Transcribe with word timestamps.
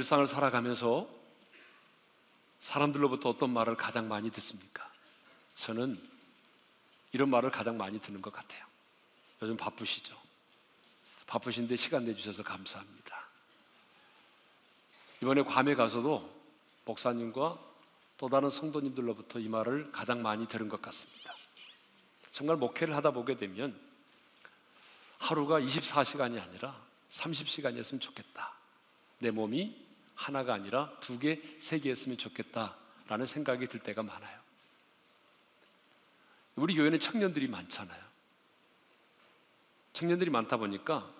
일상을 0.00 0.26
살아가면서 0.26 1.06
사람들로부터 2.60 3.28
어떤 3.28 3.50
말을 3.50 3.76
가장 3.76 4.08
많이 4.08 4.30
듣습니까? 4.30 4.90
저는 5.56 6.00
이런 7.12 7.28
말을 7.28 7.50
가장 7.50 7.76
많이 7.76 8.00
듣는 8.00 8.22
것 8.22 8.32
같아요. 8.32 8.64
요즘 9.42 9.58
바쁘시죠? 9.58 10.16
바쁘신데 11.26 11.76
시간 11.76 12.06
내주셔서 12.06 12.42
감사합니다. 12.42 13.28
이번에 15.22 15.42
괌에 15.42 15.74
가서도 15.74 16.34
목사님과 16.86 17.58
또 18.16 18.28
다른 18.30 18.48
성도님들로부터 18.48 19.38
이 19.38 19.48
말을 19.48 19.92
가장 19.92 20.22
많이 20.22 20.46
들은 20.46 20.70
것 20.70 20.80
같습니다. 20.80 21.34
정말 22.32 22.56
목회를 22.56 22.96
하다 22.96 23.10
보게 23.10 23.36
되면 23.36 23.78
하루가 25.18 25.60
24시간이 25.60 26.40
아니라 26.40 26.74
30시간이었으면 27.10 28.00
좋겠다. 28.00 28.54
내 29.18 29.30
몸이 29.30 29.89
하나가 30.20 30.52
아니라 30.52 30.92
두 31.00 31.18
개, 31.18 31.40
세 31.58 31.78
개였으면 31.78 32.18
좋겠다라는 32.18 33.24
생각이 33.24 33.66
들 33.68 33.80
때가 33.80 34.02
많아요. 34.02 34.38
우리 36.56 36.74
교회는 36.74 37.00
청년들이 37.00 37.48
많잖아요. 37.48 38.04
청년들이 39.94 40.30
많다 40.30 40.58
보니까 40.58 41.10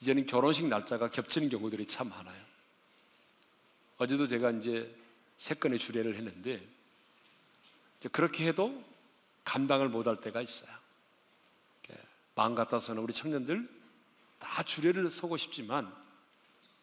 이제는 0.00 0.26
결혼식 0.26 0.66
날짜가 0.66 1.10
겹치는 1.10 1.48
경우들이 1.48 1.86
참 1.86 2.10
많아요. 2.10 2.44
어제도 3.96 4.28
제가 4.28 4.50
이제 4.50 4.94
세 5.38 5.54
건의 5.54 5.78
주례를 5.78 6.14
했는데 6.16 6.62
그렇게 8.12 8.46
해도 8.46 8.84
감당을 9.44 9.88
못할 9.88 10.20
때가 10.20 10.42
있어요. 10.42 10.70
마음 12.34 12.54
같아서는 12.54 13.02
우리 13.02 13.14
청년들 13.14 13.66
다 14.38 14.62
주례를 14.62 15.08
서고 15.08 15.38
싶지만 15.38 15.90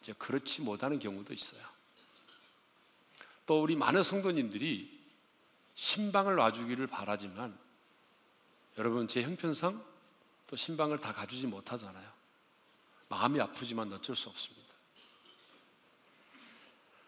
이제 0.06 0.12
그렇지 0.18 0.62
못하는 0.62 1.00
경우도 1.00 1.34
있어요. 1.34 1.60
또 3.44 3.60
우리 3.60 3.74
많은 3.74 4.04
성도님들이 4.04 5.04
신방을 5.74 6.36
놔주기를 6.36 6.86
바라지만 6.86 7.58
여러분 8.78 9.08
제 9.08 9.22
형편상 9.22 9.84
또 10.46 10.54
신방을 10.54 11.00
다 11.00 11.12
가주지 11.12 11.48
못하잖아요. 11.48 12.08
마음이 13.08 13.40
아프지만 13.40 13.92
어쩔 13.92 14.14
수 14.14 14.28
없습니다. 14.28 14.72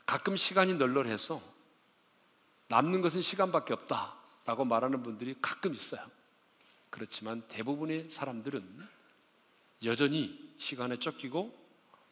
가끔 0.04 0.34
시간이 0.34 0.74
널널해서 0.74 1.40
남는 2.66 3.00
것은 3.00 3.22
시간밖에 3.22 3.74
없다라고 3.74 4.64
말하는 4.64 5.04
분들이 5.04 5.36
가끔 5.40 5.72
있어요. 5.72 6.04
그렇지만 6.90 7.46
대부분의 7.46 8.10
사람들은 8.10 8.88
여전히 9.84 10.52
시간에 10.58 10.96
쫓기고 10.96 11.57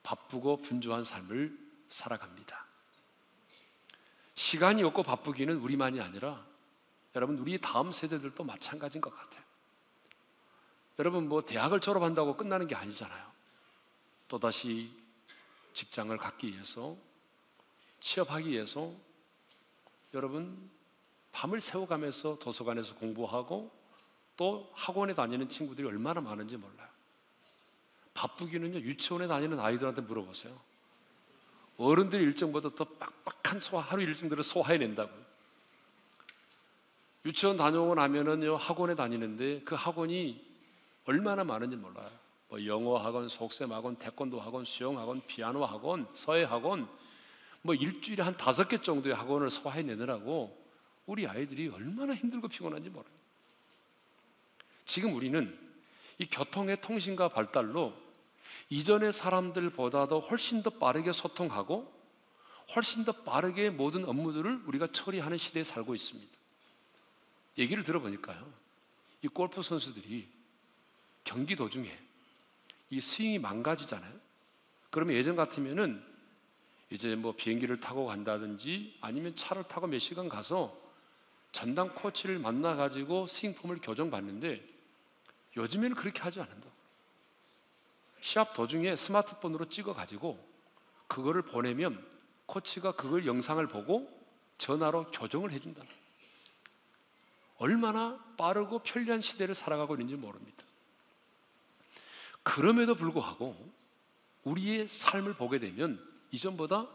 바쁘고 0.07 0.59
분주한 0.59 1.03
삶을 1.03 1.59
살아갑니다. 1.89 2.65
시간이 4.37 4.85
없고 4.85 5.03
바쁘기는 5.03 5.57
우리만이 5.57 6.01
아니라 6.01 6.47
여러분 7.17 7.39
우리 7.39 7.61
다음 7.61 7.91
세대들도 7.91 8.45
마찬가지인 8.45 9.01
것 9.01 9.11
같아요. 9.11 9.43
여러분 11.01 11.29
뭐 11.29 11.45
대학을 11.45 11.81
졸업한다고 11.81 12.37
끝나는 12.37 12.69
게 12.69 12.77
아니잖아요. 12.77 13.33
또다시 14.29 14.93
직장을 15.75 16.17
갖기 16.17 16.53
위해서 16.53 16.97
취업하기 17.99 18.49
위해서 18.49 18.93
여러분 20.15 20.71
밤을 21.33 21.61
새워가면서 21.61 22.39
도서관에서 22.39 22.95
공부하고 22.95 23.73
또 24.37 24.71
학원에 24.75 25.15
다니는 25.15 25.49
친구들이 25.49 25.89
얼마나 25.89 26.21
많은지 26.21 26.57
몰라요. 26.57 26.96
바쁘기는요 28.17 28.79
유치원에 28.79 29.29
다니는 29.29 29.61
아이들한테 29.61 30.01
물어보세요. 30.01 30.59
어른들 31.77 32.21
일정보다 32.23 32.71
더 32.75 32.85
빡빡한 32.85 33.61
소화 33.61 33.83
하루 33.83 34.03
일정들을 34.03 34.43
소화해낸다고요. 34.43 35.27
유치원 37.27 37.57
다녀오고 37.57 37.95
나면은요 37.97 38.57
학원에 38.57 38.95
다니는데 38.95 39.61
그 39.65 39.75
학원이 39.75 40.45
얼마나 41.05 41.45
많은지 41.45 41.77
몰라요. 41.77 42.11
뭐 42.49 42.65
영어 42.65 42.97
학원, 42.97 43.29
속셈 43.29 43.73
학원, 43.73 43.97
태권도 43.97 44.41
학원, 44.41 44.65
수영 44.65 44.99
학원, 44.99 45.21
피아노 45.27 45.65
학원, 45.65 46.09
서예 46.15 46.45
학원, 46.45 46.89
뭐 47.63 47.75
일주일에 47.75 48.23
한 48.23 48.37
다섯 48.37 48.69
개 48.69 48.79
정도의 48.79 49.15
학원을 49.15 49.51
소화해내느라고 49.51 50.57
우리 51.07 51.27
아이들이 51.27 51.69
얼마나 51.69 52.15
힘들고 52.15 52.49
피곤한지 52.49 52.89
모릅니다. 52.89 53.17
지금 54.85 55.15
우리는 55.15 55.59
이 56.19 56.27
교통의 56.27 56.81
통신과 56.81 57.29
발달로 57.29 58.06
이전의 58.71 59.13
사람들보다도 59.13 60.21
훨씬 60.21 60.63
더 60.63 60.71
빠르게 60.71 61.13
소통하고 61.13 61.95
훨씬 62.75 63.05
더 63.05 63.13
빠르게 63.13 63.71
모든 63.71 64.05
업무들을 64.05 64.63
우리가 64.67 64.89
처리하는 64.93 65.39
시대에 65.39 65.63
살고 65.63 65.95
있습니다. 65.95 66.37
얘기를 67.59 67.85
들어보니까요. 67.85 68.53
이 69.23 69.29
골프 69.29 69.63
선수들이 69.63 70.29
경기 71.25 71.57
도중에 71.57 71.91
이 72.91 73.01
스윙이 73.01 73.39
망가지잖아요. 73.39 74.13
그러면 74.91 75.17
예전 75.17 75.37
같으면은 75.37 76.03
이제 76.91 77.17
뭐 77.17 77.35
비행기를 77.35 77.81
타고 77.81 78.07
간다든지 78.07 78.99
아니면 79.01 79.35
차를 79.35 79.65
타고 79.65 79.87
몇 79.87 79.99
시간 79.99 80.29
가서 80.29 80.77
전담 81.53 81.95
코치를 81.95 82.39
만나 82.39 82.77
가지고 82.77 83.27
스윙폼을 83.27 83.79
교정 83.83 84.11
받는데 84.11 84.63
요즘에는 85.57 85.97
그렇게 85.97 86.21
하지 86.21 86.41
않는다. 86.41 86.69
시합 88.27 88.55
도중에 88.55 88.97
스마트폰으로 88.97 89.69
찍어 89.69 89.95
가지고 89.95 90.45
그거를 91.07 91.43
보내면 91.43 92.05
코치가 92.47 92.91
그걸 92.91 93.25
영상을 93.25 93.65
보고 93.69 94.11
전화로 94.59 95.13
교정을 95.13 95.53
해준다. 95.53 95.81
얼마나 97.59 98.19
빠르고 98.37 98.81
편리한 98.81 99.23
시대를 99.23 99.55
살아가고 99.55 99.95
있는지 99.95 100.17
모릅니다. 100.17 100.65
그럼에도 102.43 102.97
불구하고 102.97 103.57
우리의 104.43 104.89
삶을 104.89 105.35
보게 105.35 105.61
되면 105.61 106.05
이전보다 106.33 106.89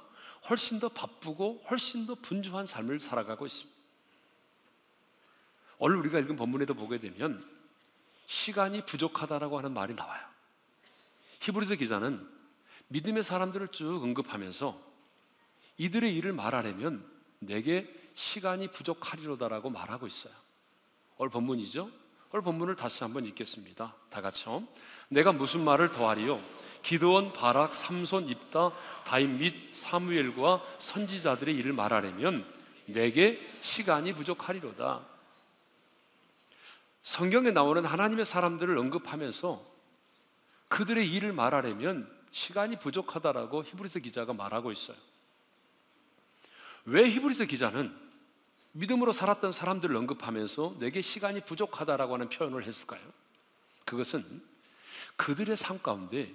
훨씬 0.49 0.81
더 0.81 0.89
바쁘고 0.89 1.63
훨씬 1.69 2.07
더 2.07 2.15
분주한 2.15 2.67
삶을 2.67 2.99
살아가고 2.99 3.45
있습니다. 3.45 3.79
오늘 5.77 5.95
우리가 5.95 6.19
읽은 6.19 6.35
본문에도 6.35 6.73
보게 6.73 6.99
되면 6.99 7.49
시간이 8.27 8.85
부족하다라고 8.85 9.57
하는 9.57 9.73
말이 9.73 9.95
나와요. 9.95 10.30
히브리서 11.41 11.75
기자는 11.75 12.25
믿음의 12.87 13.23
사람들을 13.23 13.69
쭉 13.69 14.03
언급하면서 14.03 14.79
이들의 15.77 16.15
일을 16.15 16.33
말하려면 16.33 17.03
내게 17.39 17.91
시간이 18.13 18.67
부족하리로다라고 18.69 19.69
말하고 19.69 20.05
있어요. 20.05 20.33
오늘 21.17 21.31
본문이죠. 21.31 21.89
오늘 22.31 22.43
본문을 22.43 22.75
다시 22.75 23.03
한번 23.03 23.25
읽겠습니다. 23.25 23.95
다 24.09 24.21
같이요. 24.21 24.67
내가 25.09 25.31
무슨 25.31 25.63
말을 25.63 25.91
더하리요? 25.91 26.41
기드온, 26.83 27.33
바락, 27.33 27.73
삼손, 27.73 28.27
입다, 28.27 28.71
다임 29.05 29.37
및 29.37 29.73
사무엘과 29.73 30.63
선지자들의 30.79 31.55
일을 31.55 31.73
말하려면 31.73 32.45
내게 32.85 33.39
시간이 33.61 34.13
부족하리로다. 34.13 35.01
성경에 37.03 37.51
나오는 37.51 37.83
하나님의 37.83 38.25
사람들을 38.25 38.77
언급하면서 38.77 39.70
그들의 40.71 41.11
일을 41.11 41.33
말하려면 41.33 42.09
시간이 42.31 42.79
부족하다라고 42.79 43.65
히브리서 43.65 43.99
기자가 43.99 44.33
말하고 44.33 44.71
있어요. 44.71 44.95
왜 46.85 47.09
히브리서 47.09 47.45
기자는 47.45 47.93
믿음으로 48.71 49.11
살았던 49.11 49.51
사람들을 49.51 49.93
언급하면서 49.93 50.77
내게 50.79 51.01
시간이 51.01 51.41
부족하다라고 51.41 52.13
하는 52.13 52.29
표현을 52.29 52.63
했을까요? 52.63 53.01
그것은 53.85 54.41
그들의 55.17 55.57
삶 55.57 55.81
가운데 55.81 56.33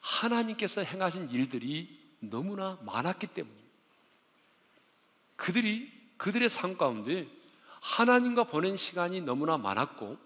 하나님께서 0.00 0.82
행하신 0.82 1.30
일들이 1.30 2.00
너무나 2.20 2.78
많았기 2.82 3.26
때문입니다. 3.26 3.68
그들이 5.34 5.92
그들의 6.18 6.48
삶 6.48 6.76
가운데 6.76 7.26
하나님과 7.80 8.44
보낸 8.44 8.76
시간이 8.76 9.22
너무나 9.22 9.58
많았고 9.58 10.16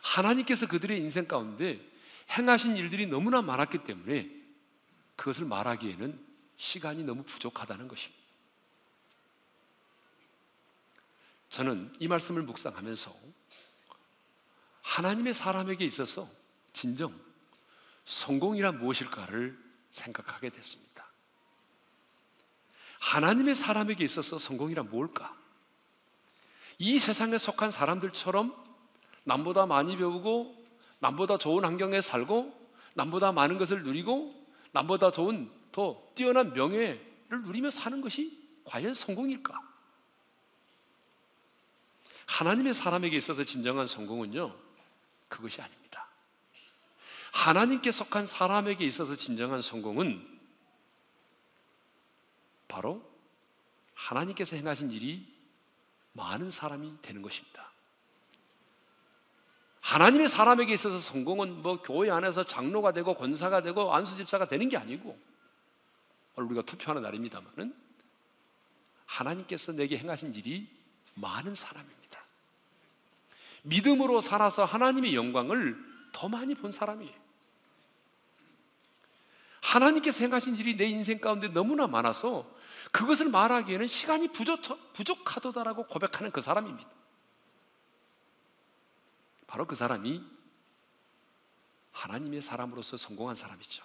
하나님께서 0.00 0.68
그들의 0.68 0.96
인생 0.98 1.26
가운데 1.26 1.80
행하신 2.30 2.76
일들이 2.76 3.06
너무나 3.06 3.42
많았기 3.42 3.84
때문에 3.84 4.30
그것을 5.16 5.46
말하기에는 5.46 6.26
시간이 6.56 7.04
너무 7.04 7.22
부족하다는 7.24 7.88
것입니다. 7.88 8.18
저는 11.48 11.94
이 11.98 12.08
말씀을 12.08 12.42
묵상하면서 12.42 13.14
하나님의 14.82 15.34
사람에게 15.34 15.84
있어서 15.84 16.28
진정 16.72 17.18
성공이란 18.04 18.78
무엇일까를 18.78 19.58
생각하게 19.90 20.50
됐습니다. 20.50 21.06
하나님의 23.00 23.54
사람에게 23.54 24.04
있어서 24.04 24.38
성공이란 24.38 24.90
뭘까? 24.90 25.36
이 26.78 26.98
세상에 26.98 27.38
속한 27.38 27.70
사람들처럼 27.70 28.54
남보다 29.24 29.66
많이 29.66 29.96
배우고 29.96 30.57
남보다 31.00 31.38
좋은 31.38 31.64
환경에 31.64 32.00
살고 32.00 32.56
남보다 32.94 33.32
많은 33.32 33.58
것을 33.58 33.82
누리고 33.82 34.34
남보다 34.72 35.10
좋은 35.10 35.50
더 35.72 36.02
뛰어난 36.14 36.52
명예 36.52 37.00
누리며 37.30 37.70
사는 37.70 38.00
것이 38.00 38.38
과연 38.64 38.94
성공일까? 38.94 39.68
하나님의 42.26 42.74
사람에게 42.74 43.16
있어서 43.16 43.44
진정한 43.44 43.86
성공은요, 43.86 44.54
그것이 45.28 45.60
아닙니다. 45.62 46.06
하나님께 47.32 47.90
속한 47.90 48.26
사람에게 48.26 48.84
있어서 48.84 49.16
진정한 49.16 49.62
성공은 49.62 50.38
바로 52.66 53.02
하나님께서 53.94 54.56
행하신 54.56 54.90
일이 54.90 55.26
많은 56.12 56.50
사람이 56.50 57.00
되는 57.02 57.22
것입니다. 57.22 57.72
하나님의 59.80 60.28
사람에게 60.28 60.72
있어서 60.74 60.98
성공은 60.98 61.62
뭐 61.62 61.80
교회 61.80 62.10
안에서 62.10 62.44
장로가 62.44 62.92
되고 62.92 63.14
권사가 63.14 63.62
되고 63.62 63.94
안수집사가 63.94 64.46
되는 64.46 64.68
게 64.68 64.76
아니고 64.76 65.18
오늘 66.36 66.50
우리가 66.50 66.62
투표하는 66.62 67.02
날입니다만은 67.02 67.74
하나님께서 69.06 69.72
내게 69.72 69.96
행하신 69.98 70.34
일이 70.34 70.68
많은 71.14 71.54
사람입니다. 71.54 71.98
믿음으로 73.62 74.20
살아서 74.20 74.64
하나님의 74.64 75.14
영광을 75.14 75.76
더 76.12 76.28
많이 76.28 76.54
본 76.54 76.72
사람이에요. 76.72 77.28
하나님께서 79.60 80.20
행하신 80.20 80.56
일이 80.56 80.76
내 80.76 80.86
인생 80.86 81.18
가운데 81.18 81.48
너무나 81.48 81.86
많아서 81.86 82.48
그것을 82.92 83.28
말하기에는 83.28 83.86
시간이 83.86 84.28
부족, 84.28 84.60
부족하도다라고 84.92 85.86
고백하는 85.86 86.30
그 86.30 86.40
사람입니다. 86.40 86.88
바로 89.48 89.66
그 89.66 89.74
사람이 89.74 90.22
하나님의 91.90 92.42
사람으로서 92.42 92.96
성공한 92.96 93.34
사람이죠. 93.34 93.84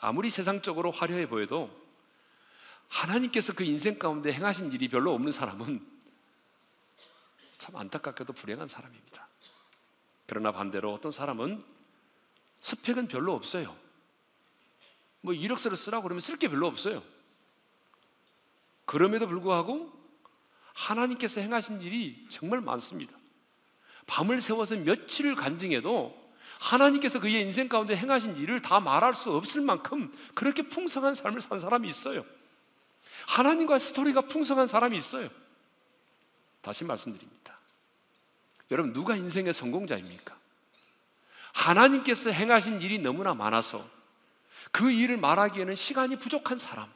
아무리 0.00 0.28
세상적으로 0.28 0.90
화려해 0.90 1.28
보여도 1.28 1.70
하나님께서 2.88 3.54
그 3.54 3.64
인생 3.64 3.98
가운데 3.98 4.32
행하신 4.32 4.72
일이 4.72 4.88
별로 4.88 5.14
없는 5.14 5.32
사람은 5.32 5.86
참 7.56 7.76
안타깝게도 7.76 8.32
불행한 8.32 8.68
사람입니다. 8.68 9.28
그러나 10.26 10.50
반대로 10.52 10.92
어떤 10.92 11.12
사람은 11.12 11.62
스펙은 12.60 13.08
별로 13.08 13.32
없어요. 13.34 13.76
뭐 15.20 15.34
이력서를 15.34 15.76
쓰라고 15.76 16.02
그러면 16.02 16.20
쓸 16.20 16.36
게 16.36 16.48
별로 16.48 16.66
없어요. 16.66 17.02
그럼에도 18.86 19.28
불구하고 19.28 19.92
하나님께서 20.74 21.40
행하신 21.40 21.80
일이 21.82 22.26
정말 22.28 22.60
많습니다. 22.60 23.19
밤을 24.10 24.40
새워서 24.40 24.74
며칠을 24.74 25.36
간증해도 25.36 26.18
하나님께서 26.58 27.20
그의 27.20 27.42
인생 27.42 27.68
가운데 27.68 27.96
행하신 27.96 28.36
일을 28.36 28.60
다 28.60 28.80
말할 28.80 29.14
수 29.14 29.30
없을 29.30 29.60
만큼 29.60 30.12
그렇게 30.34 30.62
풍성한 30.62 31.14
삶을 31.14 31.40
산 31.40 31.60
사람이 31.60 31.88
있어요. 31.88 32.24
하나님과 33.28 33.78
스토리가 33.78 34.22
풍성한 34.22 34.66
사람이 34.66 34.96
있어요. 34.96 35.28
다시 36.60 36.84
말씀드립니다. 36.84 37.56
여러분, 38.72 38.92
누가 38.92 39.14
인생의 39.14 39.52
성공자입니까? 39.52 40.36
하나님께서 41.52 42.30
행하신 42.30 42.82
일이 42.82 42.98
너무나 42.98 43.32
많아서 43.32 43.88
그 44.72 44.90
일을 44.90 45.18
말하기에는 45.18 45.76
시간이 45.76 46.18
부족한 46.18 46.58
사람. 46.58 46.92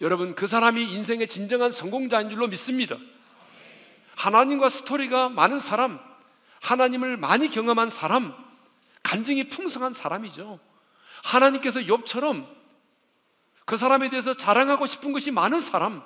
여러분, 0.00 0.34
그 0.34 0.46
사람이 0.46 0.82
인생의 0.94 1.28
진정한 1.28 1.72
성공자인 1.72 2.30
줄로 2.30 2.48
믿습니다. 2.48 2.96
하나님과 4.20 4.68
스토리가 4.68 5.30
많은 5.30 5.60
사람, 5.60 5.98
하나님을 6.60 7.16
많이 7.16 7.48
경험한 7.48 7.88
사람, 7.88 8.34
간증이 9.02 9.48
풍성한 9.48 9.94
사람이죠. 9.94 10.60
하나님께서 11.24 11.80
욥처럼 11.80 12.46
그 13.64 13.78
사람에 13.78 14.10
대해서 14.10 14.34
자랑하고 14.34 14.84
싶은 14.84 15.12
것이 15.12 15.30
많은 15.30 15.60
사람, 15.60 16.02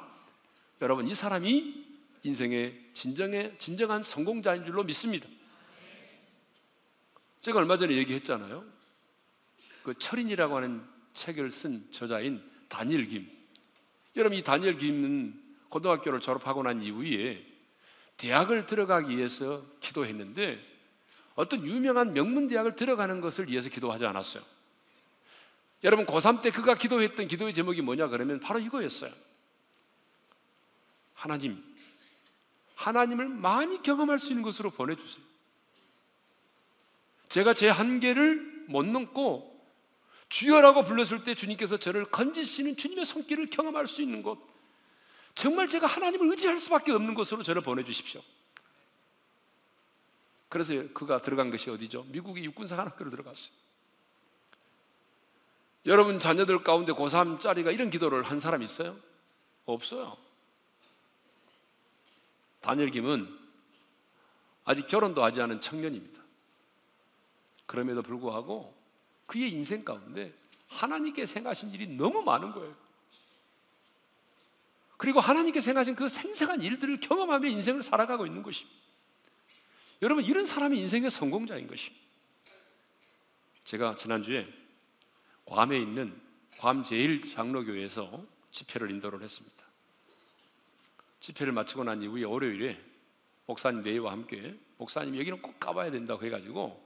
여러분, 0.81 1.09
이 1.09 1.15
사람이 1.15 1.85
인생의 2.23 2.91
진정의, 2.93 3.57
진정한 3.59 4.05
성공자인 4.05 4.65
줄로 4.65 4.85
믿습니다. 4.85 5.29
제가 7.41 7.59
얼마 7.59 7.77
전에 7.77 7.97
얘기했잖아요. 7.97 8.65
그 9.83 9.99
철인이라고 9.99 10.57
하는 10.57 10.85
책을 11.15 11.51
쓴 11.51 11.91
저자인 11.91 12.43
다니엘 12.69 13.09
김. 13.09 13.31
여러분 14.17 14.39
이 14.39 14.43
다니엘 14.43 14.79
김은 14.79 15.43
고등학교를 15.69 16.21
졸업하고 16.21 16.63
난 16.63 16.81
이후에 16.81 17.54
대학을 18.17 18.67
들어가기 18.67 19.17
위해서 19.17 19.65
기도했는데 19.81 20.59
어떤 21.35 21.67
유명한 21.67 22.13
명문 22.13 22.47
대학을 22.47 22.77
들어가는 22.77 23.21
것을 23.21 23.49
위해서 23.49 23.69
기도하지 23.69 24.07
않았어요. 24.07 24.43
여러분 25.83 26.07
고3 26.07 26.43
때 26.43 26.51
그가 26.51 26.75
기도했던 26.77 27.29
기도의 27.29 27.53
제목이 27.53 27.83
뭐냐 27.83 28.09
그러면 28.09 28.41
바로 28.41 28.59
이거였어요. 28.59 29.13
하나님, 31.15 31.63
하나님을 32.75 33.29
많이 33.29 33.83
경험할 33.83 34.19
수 34.19 34.31
있는 34.31 34.43
것으로 34.43 34.71
보내주세요. 34.71 35.23
제가 37.29 37.55
제 37.55 37.69
한계를 37.69 38.65
못 38.69 38.85
넘고 38.87 39.55
주여라고 40.29 40.85
불렀을 40.85 41.23
때 41.23 41.35
주님께서 41.35 41.79
저를 41.79 42.07
건지시는 42.07 42.77
주님의 42.77 43.05
손길을 43.05 43.51
경험할 43.51 43.87
수 43.87 44.03
있는 44.03 44.23
곳. 44.23 44.54
정말 45.35 45.69
제가 45.69 45.87
하나님을 45.87 46.31
의지할 46.31 46.59
수밖에 46.61 46.93
없는 46.93 47.15
곳으로 47.15 47.43
저를 47.43 47.63
보내주십시오. 47.63 48.23
그래서 50.49 50.75
그가 50.93 51.21
들어간 51.21 51.51
것이 51.51 51.69
어디죠? 51.71 52.05
미국의 52.05 52.45
육군사 52.45 52.77
관학교를 52.77 53.11
들어갔어요. 53.11 53.53
여러분 55.87 56.19
자녀들 56.21 56.63
가운데 56.63 56.93
고3짜리가 56.93 57.75
이런 57.75 57.91
기도를 57.91 58.23
한 58.23 58.41
사람 58.41 58.63
있어요? 58.63 58.97
없어요. 59.67 60.17
다니엘 62.61 62.91
김은 62.91 63.29
아직 64.65 64.87
결혼도 64.87 65.23
하지 65.23 65.43
않은 65.43 65.61
청년입니다. 65.61 66.23
그럼에도 67.67 68.03
불구하고 68.03 68.75
그의 69.27 69.51
인생 69.51 69.85
가운데 69.85 70.33
하나님께 70.69 71.27
생하신 71.27 71.73
일이 71.73 71.87
너무 71.87 72.23
많은 72.23 72.53
거예요. 72.53 72.84
그리고 74.96 75.20
하나님께 75.20 75.60
생하신 75.60 75.96
그 75.96 76.08
생생한 76.08 76.60
일들을 76.60 77.01
경험하며 77.01 77.48
인생을 77.48 77.82
살아가고 77.82 78.27
있는 78.27 78.43
것입니다. 78.43 78.79
여러분, 80.03 80.24
이런 80.24 80.46
사람이 80.46 80.79
인생의 80.79 81.10
성공자인 81.10 81.67
것입니다. 81.67 82.05
제가 83.65 83.96
지난주에 83.96 84.46
괌에 85.46 85.79
있는 85.79 86.20
괌 86.58 86.82
제1장로교회에서 86.84 88.27
집회를 88.51 88.91
인도를 88.91 89.22
했습니다. 89.22 89.55
집회를 91.20 91.53
마치고 91.53 91.84
난 91.84 92.03
이후에 92.03 92.24
월요일에 92.24 92.81
목사님 93.46 93.82
내와 93.82 94.13
함께 94.13 94.55
목사님 94.77 95.19
여기는 95.19 95.43
꼭 95.43 95.58
가봐야 95.58 95.91
된다고 95.91 96.24
해가지고 96.24 96.84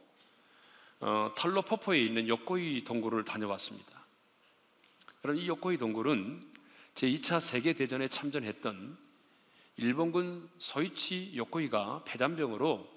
어, 1.01 1.33
탈로 1.37 1.63
포포에 1.63 2.01
있는 2.01 2.27
요코이 2.27 2.85
동굴을 2.85 3.25
다녀왔습니다. 3.25 4.07
그럼 5.23 5.37
이 5.37 5.47
요코이 5.47 5.79
동굴은 5.79 6.51
제2차 6.99 7.41
세계 7.41 7.75
대전에 7.75 8.09
참전했던 8.09 8.99
일본군 9.77 10.51
소이치 10.59 11.33
요코이가 11.37 12.03
폐잔병으로 12.05 12.89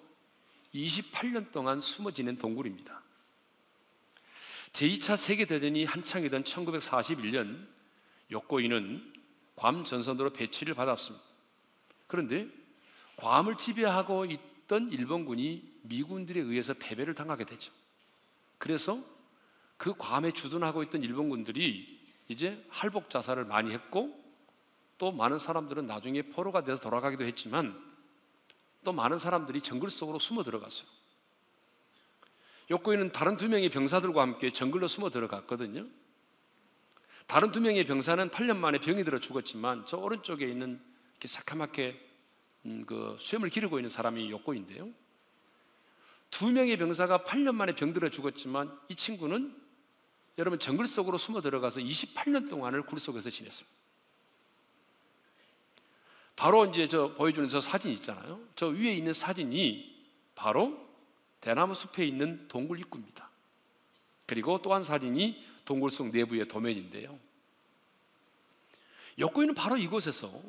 28년 0.74 1.52
동안 1.52 1.82
숨어 1.82 2.10
지낸 2.10 2.36
동굴입니다. 2.40 3.00
제2차 4.74 5.18
세계 5.18 5.46
대전이 5.46 5.84
한창이던 5.84 6.46
1941년 6.46 7.68
요코이는 8.32 9.14
괌 9.56 9.86
전선으로 9.86 10.34
배치를 10.34 10.74
받았습니다. 10.74 11.24
그런데 12.08 12.48
괌을 13.18 13.58
지배하고 13.58 14.26
있던 14.26 14.92
일본군이 14.92 15.62
미군들에 15.84 16.40
의해서 16.40 16.74
패배를 16.74 17.14
당하게 17.14 17.46
되죠. 17.46 17.72
그래서 18.58 19.00
그 19.78 19.94
괌에 19.96 20.32
주둔하고 20.32 20.82
있던 20.84 21.04
일본군들이 21.04 22.01
이제 22.32 22.64
할복 22.70 23.10
자살을 23.10 23.46
많이 23.46 23.72
했고 23.72 24.18
또 24.98 25.12
많은 25.12 25.38
사람들은 25.38 25.86
나중에 25.86 26.22
포로가 26.22 26.64
돼서 26.64 26.82
돌아가기도 26.82 27.26
했지만 27.26 27.78
또 28.84 28.94
많은 28.94 29.20
사람들이 29.20 29.62
정글 29.62 29.90
속으로 29.90 30.18
숨어 30.18 30.44
들어갔어요. 30.44 30.88
요코이는 32.72 33.12
다른 33.12 33.36
두 33.36 33.50
명의 33.50 33.70
병사들과 33.70 34.22
함께 34.22 34.54
정글로 34.54 34.88
숨어 34.88 35.10
들어갔거든요. 35.10 35.86
다른 37.28 37.52
두 37.52 37.60
명의 37.60 37.84
병사는 37.84 38.30
8년 38.30 38.58
만에 38.58 38.80
병이 38.80 39.04
들어 39.04 39.20
죽었지만 39.20 39.86
저 39.86 39.98
오른쪽에 39.98 40.48
있는 40.48 40.82
이렇게 41.12 41.28
새카맣게 41.28 42.00
음, 42.66 42.86
그 42.86 43.16
수염을 43.20 43.50
기르고 43.50 43.78
있는 43.78 43.90
사람이 43.90 44.30
요코인데요. 44.32 44.90
두 46.30 46.50
명의 46.52 46.78
병사가 46.78 47.24
8년 47.24 47.56
만에 47.56 47.76
병들어 47.76 48.10
죽었지만 48.10 48.78
이 48.88 48.96
친구는 48.96 49.61
여러분 50.42 50.58
정글 50.58 50.88
속으로 50.88 51.20
숨어 51.20 51.40
들어가서 51.40 51.82
28년 51.82 52.50
동안을 52.50 52.82
굴 52.82 53.00
속에서 53.00 53.30
지냈습니다. 53.30 53.78
바로 56.36 56.66
이제 56.66 56.88
저 56.88 57.14
보여주는 57.14 57.48
저 57.48 57.62
사진 57.62 57.92
있잖아요. 57.92 58.42
저 58.56 58.66
위에 58.66 58.92
있는 58.92 59.14
사진이 59.14 60.04
바로 60.34 60.76
대나무 61.42 61.76
숲에 61.76 62.08
있는 62.08 62.48
동굴 62.48 62.80
입구입니다. 62.80 63.30
그리고 64.26 64.60
또 64.64 64.74
한 64.74 64.84
사진이 64.84 65.46
동굴 65.64 65.92
속 65.92 66.10
내부의 66.10 66.48
도면인데요. 66.48 67.20
욕구이는 69.20 69.54
바로 69.54 69.78
이곳에서 69.78 70.42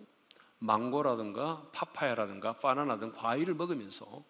망고라든가 0.58 1.68
파파야라든가 1.72 2.54
바나나 2.54 2.98
등 2.98 3.12
과일을 3.12 3.52
먹으면서 3.54 4.24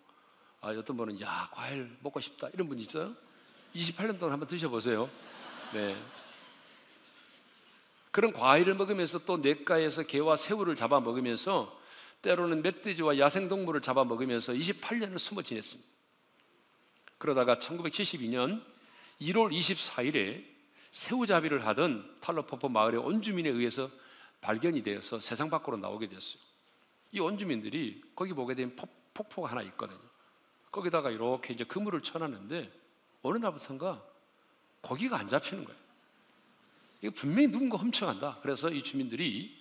아, 0.61 0.71
어떤 0.71 0.97
분은 0.97 1.21
야 1.21 1.49
과일 1.53 1.97
먹고 2.01 2.19
싶다 2.19 2.49
이런 2.53 2.69
분 2.69 2.81
있어요? 2.81 3.15
28년 3.77 4.19
동안 4.19 4.33
한번 4.33 4.49
드셔보세요. 4.49 5.09
네. 5.73 5.97
그런 8.11 8.33
과일을 8.33 8.75
먹으면서 8.75 9.21
또 9.21 9.39
냇가에서 9.39 10.03
개와 10.03 10.37
새우를 10.37 10.77
잡아 10.77 11.01
먹으면서 11.01 11.81
때로는 12.21 12.63
멧돼지와 12.63 13.19
야생동물을 13.19 13.81
잡아 13.81 14.05
먹으면서 14.05 14.53
28년을 14.53 15.19
숨어 15.19 15.43
지냈습니다. 15.43 15.91
그러다가 17.17 17.57
1972년 17.57 18.63
1월 19.21 19.51
24일에 19.51 20.45
새우잡이를 20.91 21.67
하던 21.67 22.19
탈로포포 22.21 22.69
마을의 22.69 23.01
온주민에 23.01 23.49
의해서 23.49 23.91
발견이 24.43 24.83
되어서 24.83 25.21
세상 25.21 25.49
밖으로 25.49 25.79
나오게 25.79 26.09
됐어요. 26.09 26.43
이 27.13 27.21
온주민들이 27.21 28.03
거기 28.15 28.35
보게 28.35 28.55
되면 28.55 28.77
폭포가 29.15 29.51
하나 29.51 29.63
있거든요. 29.63 29.99
거기다가 30.71 31.11
이렇게 31.11 31.55
이제 31.55 31.65
그물을 31.65 32.03
쳐놨는데 32.03 32.71
어느 33.23 33.39
날부터인가 33.39 34.03
고기가 34.83 35.19
안 35.19 35.29
잡히는 35.29 35.65
거예요. 35.65 35.81
이거 37.01 37.13
분명히 37.15 37.49
누군가 37.49 37.79
훔쳐간다. 37.79 38.39
그래서 38.43 38.69
이 38.71 38.83
주민들이 38.83 39.57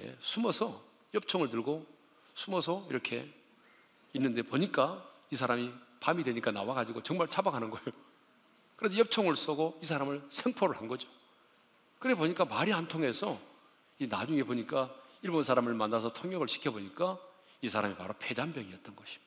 예, 0.00 0.16
숨어서 0.20 0.82
엽총을 1.14 1.50
들고 1.50 1.86
숨어서 2.34 2.86
이렇게 2.90 3.32
있는데 4.14 4.42
보니까 4.42 5.04
이 5.30 5.36
사람이 5.36 5.72
밤이 6.00 6.22
되니까 6.22 6.50
나와가지고 6.50 7.02
정말 7.02 7.28
잡아가는 7.28 7.70
거예요. 7.70 7.86
그래서 8.76 8.98
엽총을 8.98 9.36
쏘고 9.36 9.78
이 9.82 9.86
사람을 9.86 10.22
생포를 10.30 10.76
한 10.76 10.88
거죠. 10.88 11.08
그래 11.98 12.14
보니까 12.14 12.44
말이 12.44 12.72
안 12.72 12.88
통해서 12.88 13.40
이 13.98 14.06
나중에 14.06 14.42
보니까 14.44 14.94
일본 15.22 15.42
사람을 15.42 15.74
만나서 15.74 16.12
통역을 16.12 16.48
시켜 16.48 16.70
보니까 16.70 17.18
이 17.62 17.68
사람이 17.68 17.96
바로 17.96 18.14
폐잔병이었던 18.18 18.94
것입니다. 18.94 19.25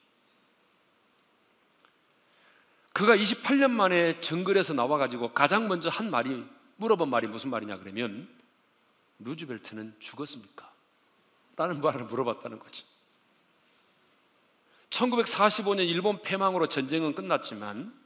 그가 3.00 3.16
28년 3.16 3.72
만에 3.72 4.20
정글에서 4.20 4.74
나와가지고 4.74 5.32
가장 5.32 5.70
먼저 5.70 5.88
한 5.88 6.12
말이 6.12 6.46
물어본 6.76 7.10
말이 7.10 7.28
무슨 7.28 7.50
말이냐 7.50 7.78
그러면 7.78 8.28
루즈벨트는 9.20 9.96
죽었습니까? 10.00 10.70
라는 11.56 11.80
말을 11.80 12.04
물어봤다는 12.04 12.60
거죠. 12.60 12.86
1945년 14.90 15.88
일본 15.88 16.22
패망으로 16.22 16.68
전쟁은 16.68 17.16
끝났지만 17.16 17.98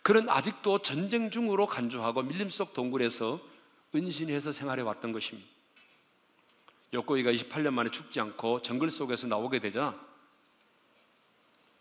그는 0.00 0.30
아직도 0.30 0.78
전쟁 0.78 1.30
중으로 1.30 1.66
간주하고 1.66 2.22
밀림 2.22 2.48
속 2.48 2.72
동굴에서 2.72 3.42
은신해서 3.94 4.52
생활해 4.52 4.82
왔던 4.82 5.12
것입니다. 5.12 5.46
요코이가 6.94 7.32
28년 7.32 7.74
만에 7.74 7.90
죽지 7.90 8.18
않고 8.18 8.62
정글 8.62 8.88
속에서 8.88 9.26
나오게 9.26 9.58
되자 9.58 9.94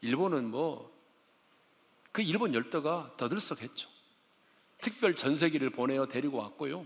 일본은 0.02 0.52
뭐 0.52 0.97
그 2.18 2.24
일본 2.24 2.56
열도가 2.56 3.12
더들썩했죠. 3.16 3.88
특별 4.82 5.16
전세기를 5.16 5.70
보내어 5.70 6.08
데리고 6.08 6.40
왔고요. 6.40 6.84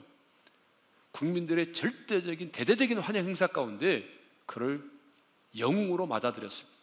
국민들의 1.13 1.71
절대적인 1.71 2.51
대대적인 2.51 2.99
환영 2.99 3.25
행사 3.25 3.47
가운데 3.47 4.05
그를 4.45 4.83
영웅으로 5.57 6.05
맞아들였습니다. 6.05 6.77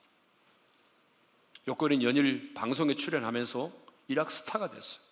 요코이는 1.69 2.03
연일 2.03 2.55
방송에 2.55 2.97
출연하면서 2.97 3.71
일학 4.09 4.31
스타가 4.31 4.71
됐어요. 4.71 5.03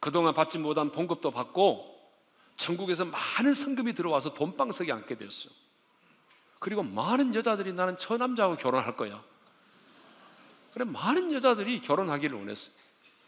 그동안 0.00 0.32
받지 0.32 0.56
못한 0.56 0.90
봉급도 0.90 1.30
받고 1.30 2.00
천국에서 2.56 3.04
많은 3.04 3.52
성금이 3.52 3.92
들어와서 3.92 4.32
돈방석에 4.32 4.90
앉게 4.90 5.18
됐어요. 5.18 5.52
그리고 6.60 6.82
많은 6.82 7.34
여자들이 7.34 7.74
나는 7.74 7.98
저 7.98 8.16
남자하고 8.16 8.56
결혼할 8.56 8.96
거야. 8.96 9.22
그래 10.78 10.88
많은 10.92 11.32
여자들이 11.32 11.80
결혼하기를 11.80 12.38
원했어요. 12.38 12.72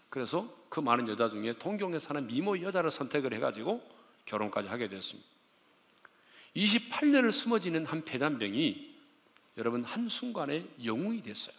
그래서 0.09 0.49
그 0.69 0.79
많은 0.79 1.09
여자 1.09 1.29
중에 1.29 1.55
동경에 1.55 1.99
사는 1.99 2.25
미모 2.25 2.61
여자를 2.63 2.93
선택을 2.93 3.35
해가지고 3.35 3.83
결혼까지 4.25 4.69
하게 4.69 4.89
됐습니다. 4.89 5.29
28년을 6.55 7.33
숨어지는 7.33 7.87
한 7.87 8.05
폐잔병이 8.05 8.95
여러분 9.57 9.83
한순간에 9.83 10.65
영웅이 10.85 11.23
됐어요. 11.23 11.55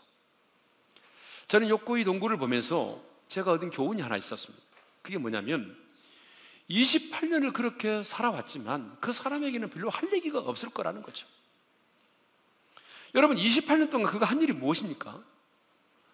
저는 1.47 1.67
욕구의 1.67 2.05
동굴을 2.05 2.37
보면서 2.37 3.03
제가 3.27 3.51
얻은 3.51 3.71
교훈이 3.71 4.01
하나 4.01 4.15
있었습니다. 4.15 4.63
그게 5.01 5.17
뭐냐면 5.17 5.77
28년을 6.69 7.51
그렇게 7.51 8.01
살아왔지만 8.05 8.95
그 9.01 9.11
사람에게는 9.11 9.69
별로 9.69 9.89
할 9.89 10.09
얘기가 10.13 10.39
없을 10.39 10.69
거라는 10.69 11.01
거죠. 11.01 11.27
여러분 13.13 13.35
28년 13.35 13.89
동안 13.89 14.09
그가 14.09 14.25
한 14.25 14.41
일이 14.41 14.53
무엇입니까? 14.53 15.31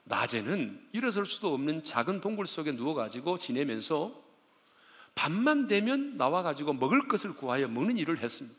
낮에는 0.08 0.88
일어설 0.94 1.26
수도 1.26 1.54
없는 1.54 1.84
작은 1.84 2.22
동굴 2.22 2.48
속에 2.48 2.72
누워가지고 2.72 3.40
지내면서 3.40 4.24
밤만 5.16 5.68
되면 5.68 6.18
나와가지고 6.18 6.74
먹을 6.74 7.08
것을 7.08 7.34
구하여 7.34 7.68
먹는 7.68 7.98
일을 7.98 8.20
했습니다. 8.20 8.58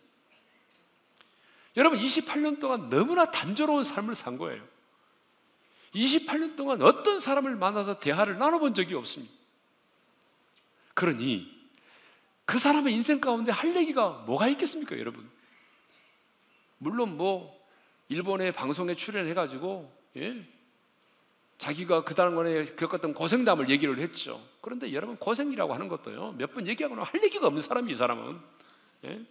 여러분 1.77 1.99
28년 2.01 2.59
동안 2.61 2.89
너무나 2.89 3.31
단조로운 3.31 3.85
삶을 3.85 4.15
산 4.15 4.37
거예요. 4.37 4.67
28년 5.95 6.57
동안 6.57 6.83
어떤 6.83 7.21
사람을 7.21 7.57
만나서 7.57 7.99
대화를 7.99 8.39
나눠본 8.39 8.75
적이 8.75 8.95
없습니다. 8.95 9.33
그러니 10.95 11.57
그 12.45 12.59
사람의 12.59 12.93
인생 12.93 13.21
가운데 13.21 13.53
할 13.53 13.75
얘기가 13.77 14.25
뭐가 14.27 14.49
있겠습니까, 14.49 14.99
여러분? 14.99 15.31
물론 16.79 17.17
뭐 17.17 17.57
일본의 18.09 18.53
방송에 18.53 18.95
출연해가지고 18.95 19.99
예? 20.17 20.58
자기가 21.59 22.05
그동안에 22.05 22.77
겪었던 22.77 23.15
고생담을 23.15 23.69
얘기를 23.71 23.99
했죠. 23.99 24.41
그런데 24.61 24.93
여러분 24.93 25.17
고생이라고 25.17 25.75
하는 25.75 25.89
것도요 25.89 26.33
몇 26.39 26.53
번 26.53 26.67
얘기하거나 26.67 27.03
할 27.03 27.23
얘기가 27.23 27.47
없는 27.47 27.63
사람이 27.63 27.93
이 27.93 27.95
사람은 27.95 28.41
예? 29.05 29.27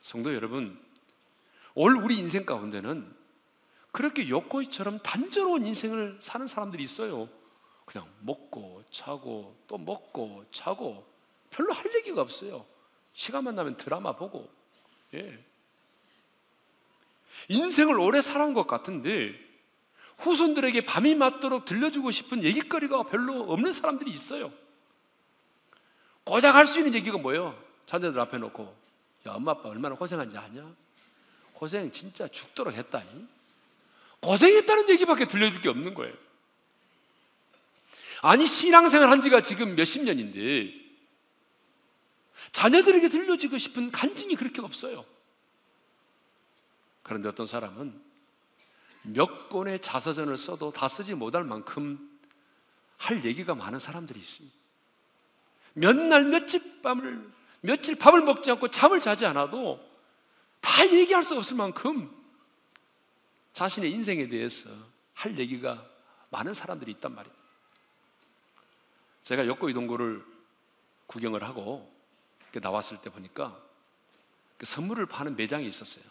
성도 0.00 0.34
여러분 0.34 0.78
올 1.74 1.96
우리 1.96 2.18
인생 2.18 2.44
가운데는 2.44 3.16
그렇게 3.92 4.28
요코이처럼 4.28 4.98
단조로운 5.00 5.64
인생을 5.66 6.18
사는 6.20 6.46
사람들이 6.46 6.82
있어요. 6.82 7.28
그냥 7.84 8.06
먹고 8.20 8.84
차고 8.90 9.56
또 9.66 9.78
먹고 9.78 10.44
차고 10.52 11.06
별로 11.50 11.72
할 11.72 11.86
얘기가 11.94 12.20
없어요. 12.20 12.66
시간만 13.14 13.56
나면 13.56 13.76
드라마 13.76 14.14
보고, 14.14 14.48
예. 15.14 15.42
인생을 17.48 17.98
오래 17.98 18.20
살아온 18.20 18.52
것 18.54 18.66
같은데, 18.66 19.34
후손들에게 20.18 20.84
밤이 20.84 21.14
맞도록 21.14 21.64
들려주고 21.64 22.10
싶은 22.10 22.42
얘기거리가 22.42 23.04
별로 23.04 23.42
없는 23.52 23.72
사람들이 23.72 24.10
있어요. 24.10 24.52
고작 26.24 26.54
할 26.54 26.66
수 26.66 26.78
있는 26.78 26.94
얘기가 26.94 27.18
뭐예요? 27.18 27.58
자녀들 27.86 28.20
앞에 28.20 28.38
놓고, 28.38 28.76
야, 29.26 29.32
엄마, 29.32 29.52
아빠 29.52 29.68
얼마나 29.68 29.94
고생한지 29.94 30.36
아냐? 30.36 30.70
고생 31.54 31.90
진짜 31.90 32.28
죽도록 32.28 32.74
했다. 32.74 33.02
고생했다는 34.20 34.90
얘기밖에 34.90 35.26
들려줄 35.26 35.62
게 35.62 35.68
없는 35.68 35.94
거예요. 35.94 36.14
아니, 38.20 38.46
신앙생활 38.46 39.08
한 39.10 39.22
지가 39.22 39.42
지금 39.42 39.74
몇십 39.74 40.02
년인데, 40.02 40.74
자녀들에게 42.52 43.08
들려주고 43.08 43.56
싶은 43.58 43.90
간증이 43.90 44.34
그렇게 44.34 44.60
없어요. 44.60 45.04
그런데 47.02 47.28
어떤 47.28 47.46
사람은 47.46 48.07
몇 49.12 49.48
권의 49.48 49.80
자서전을 49.80 50.36
써도 50.36 50.70
다 50.70 50.88
쓰지 50.88 51.14
못할 51.14 51.44
만큼 51.44 52.18
할 52.96 53.24
얘기가 53.24 53.54
많은 53.54 53.78
사람들이 53.78 54.18
있습니다. 54.18 54.56
몇 55.74 55.96
날 55.96 56.24
며칠 56.24 56.80
밤을 56.82 57.30
며칠 57.60 57.96
밥을 57.96 58.22
먹지 58.22 58.50
않고 58.52 58.70
잠을 58.70 59.00
자지 59.00 59.26
않아도 59.26 59.84
다 60.60 60.86
얘기할 60.86 61.24
수 61.24 61.36
없을 61.36 61.56
만큼 61.56 62.14
자신의 63.52 63.90
인생에 63.90 64.28
대해서 64.28 64.70
할 65.14 65.36
얘기가 65.38 65.84
많은 66.30 66.54
사람들이 66.54 66.92
있단 66.92 67.14
말이에요. 67.14 67.36
제가 69.24 69.46
역고 69.46 69.68
이동고를 69.68 70.24
구경을 71.06 71.42
하고 71.42 71.92
나왔을 72.52 73.00
때 73.00 73.10
보니까 73.10 73.56
그 74.56 74.66
선물을 74.66 75.06
파는 75.06 75.36
매장이 75.36 75.66
있었어요. 75.66 76.04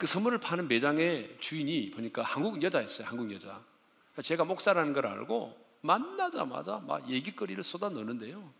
그 0.00 0.06
선물을 0.06 0.38
파는 0.38 0.66
매장의 0.66 1.36
주인이 1.40 1.90
보니까 1.90 2.22
한국 2.22 2.62
여자였어요. 2.62 3.06
한국 3.06 3.30
여자. 3.34 3.48
그러니까 3.48 4.22
제가 4.22 4.44
목사라는 4.46 4.94
걸 4.94 5.06
알고 5.06 5.54
만나자마자 5.82 6.78
막 6.78 7.06
얘기거리를 7.06 7.62
쏟아 7.62 7.90
넣는데요. 7.90 8.50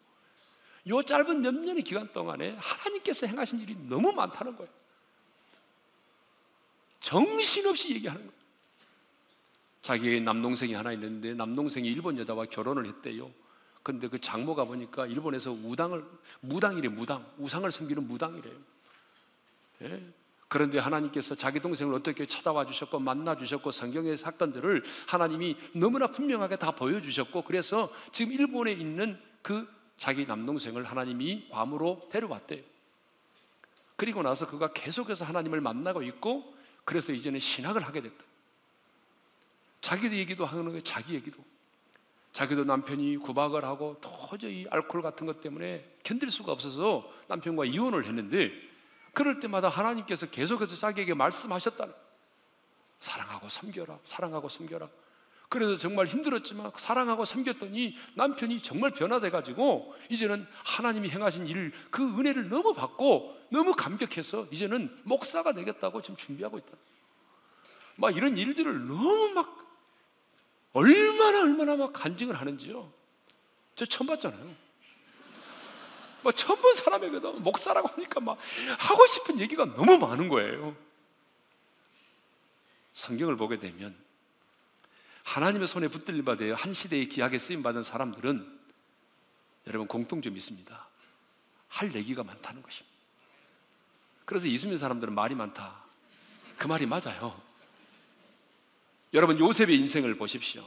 요 0.89 1.03
짧은 1.03 1.41
몇 1.41 1.55
년의 1.55 1.83
기간 1.83 2.13
동안에 2.13 2.57
하나님께서 2.59 3.27
행하신 3.27 3.61
일이 3.61 3.75
너무 3.89 4.13
많다는 4.13 4.55
거예요. 4.55 4.71
정신없이 7.01 7.95
얘기하는 7.95 8.21
거예요. 8.21 8.41
자기의 9.81 10.21
남동생이 10.21 10.75
하나 10.75 10.93
있는데 10.93 11.33
남동생이 11.33 11.89
일본 11.89 12.19
여자와 12.19 12.45
결혼을 12.51 12.85
했대요. 12.85 13.31
근데 13.83 14.09
그 14.09 14.21
장모가 14.21 14.65
보니까 14.67 15.07
일본에서 15.07 15.53
우당을 15.53 16.05
무당이래 16.41 16.89
무당 16.89 17.27
우상을 17.39 17.73
섬기는 17.73 18.07
무당이래요. 18.07 18.55
예? 19.85 20.20
그런데 20.51 20.81
하나님께서 20.81 21.37
자기 21.37 21.61
동생을 21.61 21.95
어떻게 21.95 22.27
찾아와 22.27 22.67
주셨고 22.67 22.99
만나 22.99 23.37
주셨고 23.37 23.71
성경의 23.71 24.19
사건들을 24.19 24.83
하나님이 25.07 25.57
너무나 25.75 26.09
분명하게 26.09 26.57
다 26.57 26.73
보여주셨고 26.73 27.45
그래서 27.45 27.89
지금 28.11 28.33
일본에 28.33 28.73
있는 28.73 29.17
그 29.43 29.69
자기 29.97 30.27
남동생을 30.27 30.83
하나님이 30.83 31.51
괌으로 31.51 32.09
데려왔대요. 32.11 32.65
그리고 33.95 34.25
나서 34.25 34.49
그가 34.49 34.73
계속해서 34.73 35.25
하나님을 35.25 35.61
만나고 35.61 36.03
있고 36.03 36.53
그래서 36.85 37.13
이제는 37.13 37.39
신학을 37.39 37.83
하게 37.83 38.01
됐다. 38.01 38.25
자기도 39.81 40.17
얘기도 40.17 40.45
하는 40.45 40.65
거예요. 40.65 40.81
자기 40.83 41.15
얘기도. 41.15 41.39
자기도 42.33 42.65
남편이 42.65 43.19
구박을 43.19 43.65
하고 43.65 44.01
도저히 44.01 44.67
알코올 44.69 45.01
같은 45.01 45.29
것 45.29 45.41
때문에 45.41 45.89
견딜 46.03 46.29
수가 46.33 46.51
없어서 46.51 47.09
남편과 47.29 47.67
이혼을 47.67 48.05
했는데 48.05 48.70
그럴 49.13 49.41
때마다 49.41 49.69
하나님께서 49.69 50.27
계속해서 50.27 50.77
자기에게 50.77 51.15
말씀하셨다. 51.15 51.89
사랑하고 52.99 53.49
섬겨라. 53.49 53.99
사랑하고 54.05 54.49
섬겨라. 54.49 54.89
그래서 55.49 55.77
정말 55.79 56.07
힘들었지만 56.07 56.71
사랑하고 56.77 57.25
섬겼더니 57.25 57.97
남편이 58.15 58.63
정말 58.63 58.93
변화돼 58.93 59.31
가지고 59.31 59.95
이제는 60.09 60.47
하나님이 60.65 61.09
행하신 61.11 61.49
일 61.49 61.73
그 61.91 62.05
은혜를 62.05 62.49
너무 62.49 62.73
받고 62.73 63.37
너무 63.51 63.73
감격해서 63.75 64.47
이제는 64.53 64.97
목사가 65.03 65.53
되겠다고 65.53 66.03
지금 66.03 66.17
준비하고 66.17 66.59
있다. 66.59 66.69
막 67.97 68.17
이런 68.17 68.39
일들을 68.39 68.87
너무 68.87 69.33
막 69.35 69.57
얼마나 70.73 71.43
얼마나 71.43 71.75
막 71.75 71.93
간증을 71.93 72.37
하는지요. 72.37 72.93
저 73.75 73.85
처음 73.87 74.07
봤잖아요. 74.07 74.55
뭐 76.23 76.33
처음 76.33 76.61
본 76.61 76.75
사람에게도 76.75 77.41
목사라고 77.41 77.89
하니까 77.89 78.21
막 78.21 78.39
하고 78.79 79.07
싶은 79.07 79.41
얘기가 79.41 79.65
너무 79.75 79.99
많은 79.99 80.29
거예요. 80.29 80.77
성경을 82.95 83.37
보게 83.37 83.59
되면 83.59 83.97
하나님의 85.23 85.67
손에 85.67 85.89
붙들림 85.89 86.25
받아 86.25 86.45
한 86.55 86.75
시대에 86.75 87.05
귀하게 87.07 87.39
쓰임 87.39 87.63
받은 87.63 87.83
사람들은 87.83 88.61
여러분 89.67 89.87
공통점이 89.87 90.37
있습니다. 90.37 90.89
할 91.69 91.95
얘기가 91.95 92.25
많다는 92.25 92.63
것입니다. 92.63 92.97
그래서 94.25 94.49
예수님 94.49 94.77
사람들은 94.77 95.15
말이 95.15 95.35
많다. 95.35 95.85
그 96.59 96.67
말이 96.67 96.87
맞아요. 96.87 97.41
여러분 99.13 99.39
요셉의 99.39 99.77
인생을 99.79 100.15
보십시오. 100.17 100.67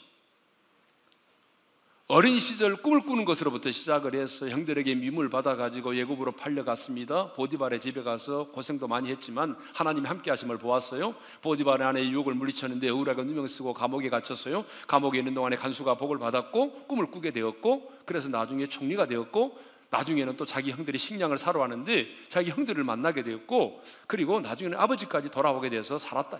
어린 2.13 2.39
시절 2.39 2.75
꿈을 2.75 3.01
꾸는 3.01 3.25
것으로부터 3.25 3.71
시작을 3.71 4.13
해서 4.13 4.47
형들에게 4.47 4.93
미움을 4.93 5.31
받아가지고 5.31 5.95
예굽으로 5.95 6.33
팔려갔습니다. 6.33 7.33
보디발의 7.33 7.81
집에 7.81 8.03
가서 8.03 8.49
고생도 8.51 8.87
많이 8.87 9.09
했지만 9.09 9.57
하나님 9.73 10.05
함께 10.05 10.29
하심을 10.29 10.59
보았어요. 10.59 11.15
보디발의 11.41 11.87
아내 11.87 12.07
유혹을 12.07 12.35
물리쳤는데 12.35 12.85
의울하게 12.85 13.23
누명 13.23 13.47
쓰고 13.47 13.73
감옥에 13.73 14.11
갇혔어요. 14.11 14.63
감옥에 14.85 15.17
있는 15.17 15.33
동안에 15.33 15.55
간수가 15.55 15.95
복을 15.95 16.19
받았고 16.19 16.85
꿈을 16.85 17.09
꾸게 17.09 17.31
되었고 17.31 17.91
그래서 18.05 18.29
나중에 18.29 18.67
총리가 18.67 19.07
되었고 19.07 19.57
나중에는 19.89 20.37
또 20.37 20.45
자기 20.45 20.69
형들이 20.69 20.99
식량을 20.99 21.39
사러 21.39 21.61
왔는데 21.61 22.05
자기 22.29 22.51
형들을 22.51 22.83
만나게 22.83 23.23
되었고 23.23 23.81
그리고 24.05 24.39
나중에는 24.39 24.77
아버지까지 24.77 25.31
돌아오게 25.31 25.71
돼서 25.71 25.97
살았다. 25.97 26.39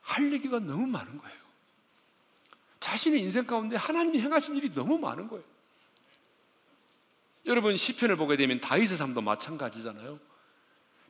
할 0.00 0.32
얘기가 0.32 0.58
너무 0.58 0.86
많은 0.86 1.18
거예요. 1.18 1.39
자신의 2.80 3.20
인생 3.20 3.44
가운데 3.44 3.76
하나님이 3.76 4.20
행하신 4.20 4.56
일이 4.56 4.70
너무 4.72 4.98
많은 4.98 5.28
거예요. 5.28 5.44
여러분 7.46 7.76
시편을 7.76 8.16
보게 8.16 8.36
되면 8.36 8.60
다윗의 8.60 8.96
삶도 8.96 9.20
마찬가지잖아요. 9.20 10.18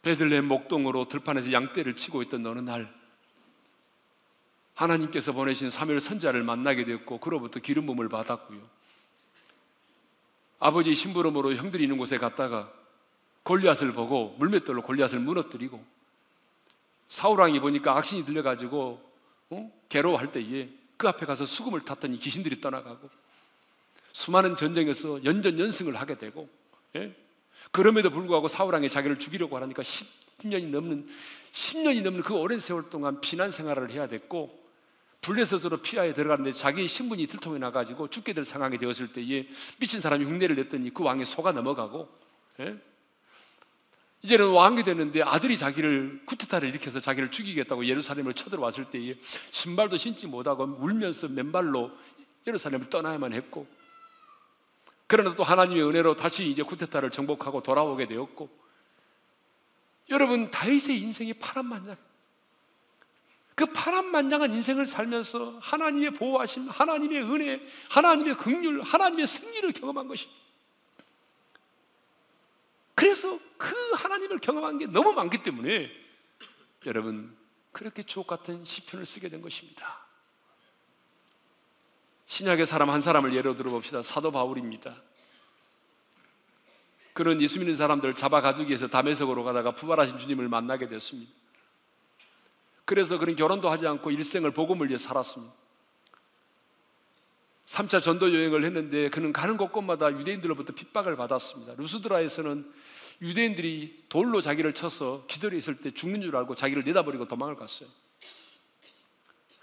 베들레헴 0.02 0.46
목동으로 0.46 1.08
들판에서 1.08 1.52
양떼를 1.52 1.96
치고 1.96 2.22
있던 2.22 2.44
어느 2.46 2.60
날 2.60 2.92
하나님께서 4.74 5.32
보내신 5.32 5.68
사무엘 5.70 6.00
선자를 6.00 6.42
만나게 6.42 6.84
되었고 6.84 7.18
그로부터 7.18 7.60
기름 7.60 7.86
부음을 7.86 8.08
받았고요. 8.08 8.60
아버지 10.58 10.94
심부름으로 10.94 11.54
형들이 11.54 11.84
있는 11.84 11.98
곳에 11.98 12.18
갔다가 12.18 12.72
골리앗을 13.42 13.92
보고 13.92 14.34
물맷돌로 14.38 14.82
골리앗을 14.82 15.18
무너뜨리고 15.18 15.84
사우랑이 17.08 17.60
보니까 17.60 17.96
악신이 17.96 18.24
들려가지고 18.24 19.10
어? 19.50 19.72
괴로워할 19.88 20.32
때에 20.32 20.68
그 21.00 21.08
앞에 21.08 21.24
가서 21.24 21.46
수금을 21.46 21.80
탔더니 21.80 22.18
귀신들이 22.18 22.60
떠나가고 22.60 23.08
수많은 24.12 24.54
전쟁에서 24.54 25.24
연전연승을 25.24 25.96
하게 25.96 26.18
되고 26.18 26.46
예? 26.94 27.16
그럼에도 27.70 28.10
불구하고 28.10 28.48
사우랑이 28.48 28.90
자기를 28.90 29.18
죽이려고 29.18 29.56
하니까 29.56 29.82
10년이 29.82 30.68
넘는 30.68 31.08
10년이 31.52 32.02
넘는 32.02 32.20
그 32.20 32.34
오랜 32.34 32.60
세월 32.60 32.90
동안 32.90 33.18
피난 33.22 33.50
생활을 33.50 33.90
해야 33.92 34.08
됐고 34.08 34.60
블레셋으로 35.22 35.78
피하에 35.78 36.12
들어가는데 36.12 36.52
자기 36.52 36.86
신분이 36.86 37.28
들통이 37.28 37.58
나가지고 37.58 38.10
죽게 38.10 38.34
될 38.34 38.44
상황이 38.44 38.76
되었을 38.76 39.14
때에 39.14 39.48
미친 39.78 40.02
사람이 40.02 40.26
흉내를 40.26 40.54
냈더니 40.56 40.92
그 40.92 41.02
왕이 41.02 41.24
속아 41.24 41.52
넘어가고 41.52 42.10
예? 42.60 42.76
이제는 44.22 44.50
왕이 44.50 44.84
됐는데 44.84 45.22
아들이 45.22 45.56
자기를 45.56 46.22
쿠데타를 46.26 46.68
일으켜서 46.68 47.00
자기를 47.00 47.30
죽이겠다고 47.30 47.86
예루살렘을 47.86 48.34
쳐들어왔을 48.34 48.86
때에 48.86 49.16
신발도 49.50 49.96
신지 49.96 50.26
못하고 50.26 50.64
울면서 50.64 51.28
맨발로 51.28 51.90
예루살렘을 52.46 52.90
떠나야만 52.90 53.32
했고 53.32 53.66
그러나 55.06 55.34
또 55.34 55.42
하나님의 55.42 55.82
은혜로 55.84 56.16
다시 56.16 56.46
이제 56.46 56.62
쿠데타를 56.62 57.10
정복하고 57.10 57.62
돌아오게 57.62 58.06
되었고 58.06 58.48
여러분 60.10 60.50
다윗의 60.50 60.98
인생이 60.98 61.34
파란만장 61.34 61.96
그 63.54 63.66
파란만장한 63.66 64.52
인생을 64.52 64.86
살면서 64.86 65.58
하나님의 65.60 66.12
보호하심, 66.12 66.70
하나님의 66.70 67.22
은혜, 67.22 67.60
하나님의 67.90 68.38
긍휼, 68.38 68.80
하나님의 68.82 69.26
승리를 69.26 69.70
경험한 69.72 70.08
것입니다. 70.08 70.40
그래서 73.00 73.40
그 73.56 73.74
하나님을 73.92 74.36
경험한 74.40 74.76
게 74.76 74.86
너무 74.86 75.14
많기 75.14 75.42
때문에 75.42 75.90
여러분 76.84 77.34
그렇게 77.72 78.02
주옥 78.02 78.26
같은 78.26 78.62
시편을 78.62 79.06
쓰게 79.06 79.30
된 79.30 79.40
것입니다. 79.40 80.04
신약의 82.26 82.66
사람 82.66 82.90
한 82.90 83.00
사람을 83.00 83.34
예로 83.34 83.56
들어봅시다. 83.56 84.02
사도 84.02 84.30
바울입니다. 84.30 84.94
그런 87.14 87.40
예수 87.40 87.58
믿는 87.58 87.74
사람들을 87.74 88.12
잡아 88.12 88.42
가두기 88.42 88.68
위해서 88.68 88.86
담에색으로 88.86 89.44
가다가 89.44 89.74
부활하신 89.74 90.18
주님을 90.18 90.48
만나게 90.48 90.86
됐습니다. 90.86 91.32
그래서 92.84 93.16
그런 93.16 93.34
결혼도 93.34 93.70
하지 93.70 93.86
않고 93.86 94.10
일생을 94.10 94.50
복음을 94.50 94.88
위해 94.88 94.98
살았습니다. 94.98 95.54
3차 97.70 98.02
전도 98.02 98.34
여행을 98.34 98.64
했는데 98.64 99.08
그는 99.10 99.32
가는 99.32 99.56
곳곳마다 99.56 100.10
유대인들로부터 100.10 100.72
핍박을 100.72 101.16
받았습니다. 101.16 101.74
루스드라에서는 101.76 102.68
유대인들이 103.22 104.06
돌로 104.08 104.40
자기를 104.40 104.74
쳐서 104.74 105.24
기절해 105.28 105.56
있을 105.58 105.76
때 105.76 105.92
죽는 105.92 106.20
줄 106.20 106.34
알고 106.34 106.56
자기를 106.56 106.82
내다버리고 106.82 107.28
도망을 107.28 107.54
갔어요. 107.54 107.88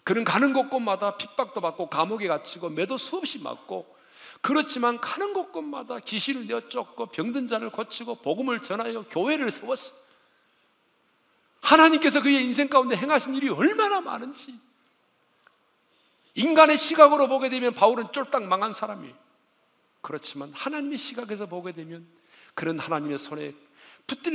그는 0.06 0.24
가는 0.24 0.54
곳곳마다 0.54 1.18
핍박도 1.18 1.60
받고 1.60 1.90
감옥에 1.90 2.28
갇히고 2.28 2.70
매도 2.70 2.98
수없이 2.98 3.40
맞고 3.40 3.94
그렇지만 4.40 5.02
가는 5.02 5.34
곳곳마다 5.34 6.00
귀신을 6.00 6.48
내어 6.48 6.70
쫓고 6.70 7.08
병든 7.08 7.50
자를 7.50 7.70
고치고 7.72 8.22
복음을 8.22 8.62
전하여 8.62 9.04
교회를 9.10 9.52
세웠어. 9.52 9.94
하나님께서 11.60 12.22
그의 12.22 12.46
인생 12.46 12.70
가운데 12.70 12.96
행하신 12.96 13.36
일이 13.36 13.50
얼마나 13.50 14.00
많은지 14.00 14.58
인간의 16.38 16.78
시각으로 16.78 17.28
보게 17.28 17.50
되면 17.50 17.74
바울은 17.74 18.12
쫄딱 18.12 18.44
망한 18.44 18.72
사람이에요. 18.72 19.14
그렇지만 20.02 20.54
하나님의 20.54 20.98
시각에서 21.00 21.48
보게 21.48 21.72
되면 21.72 22.08
그런 22.54 22.80
하나님의 22.80 23.18
손에 23.18 23.54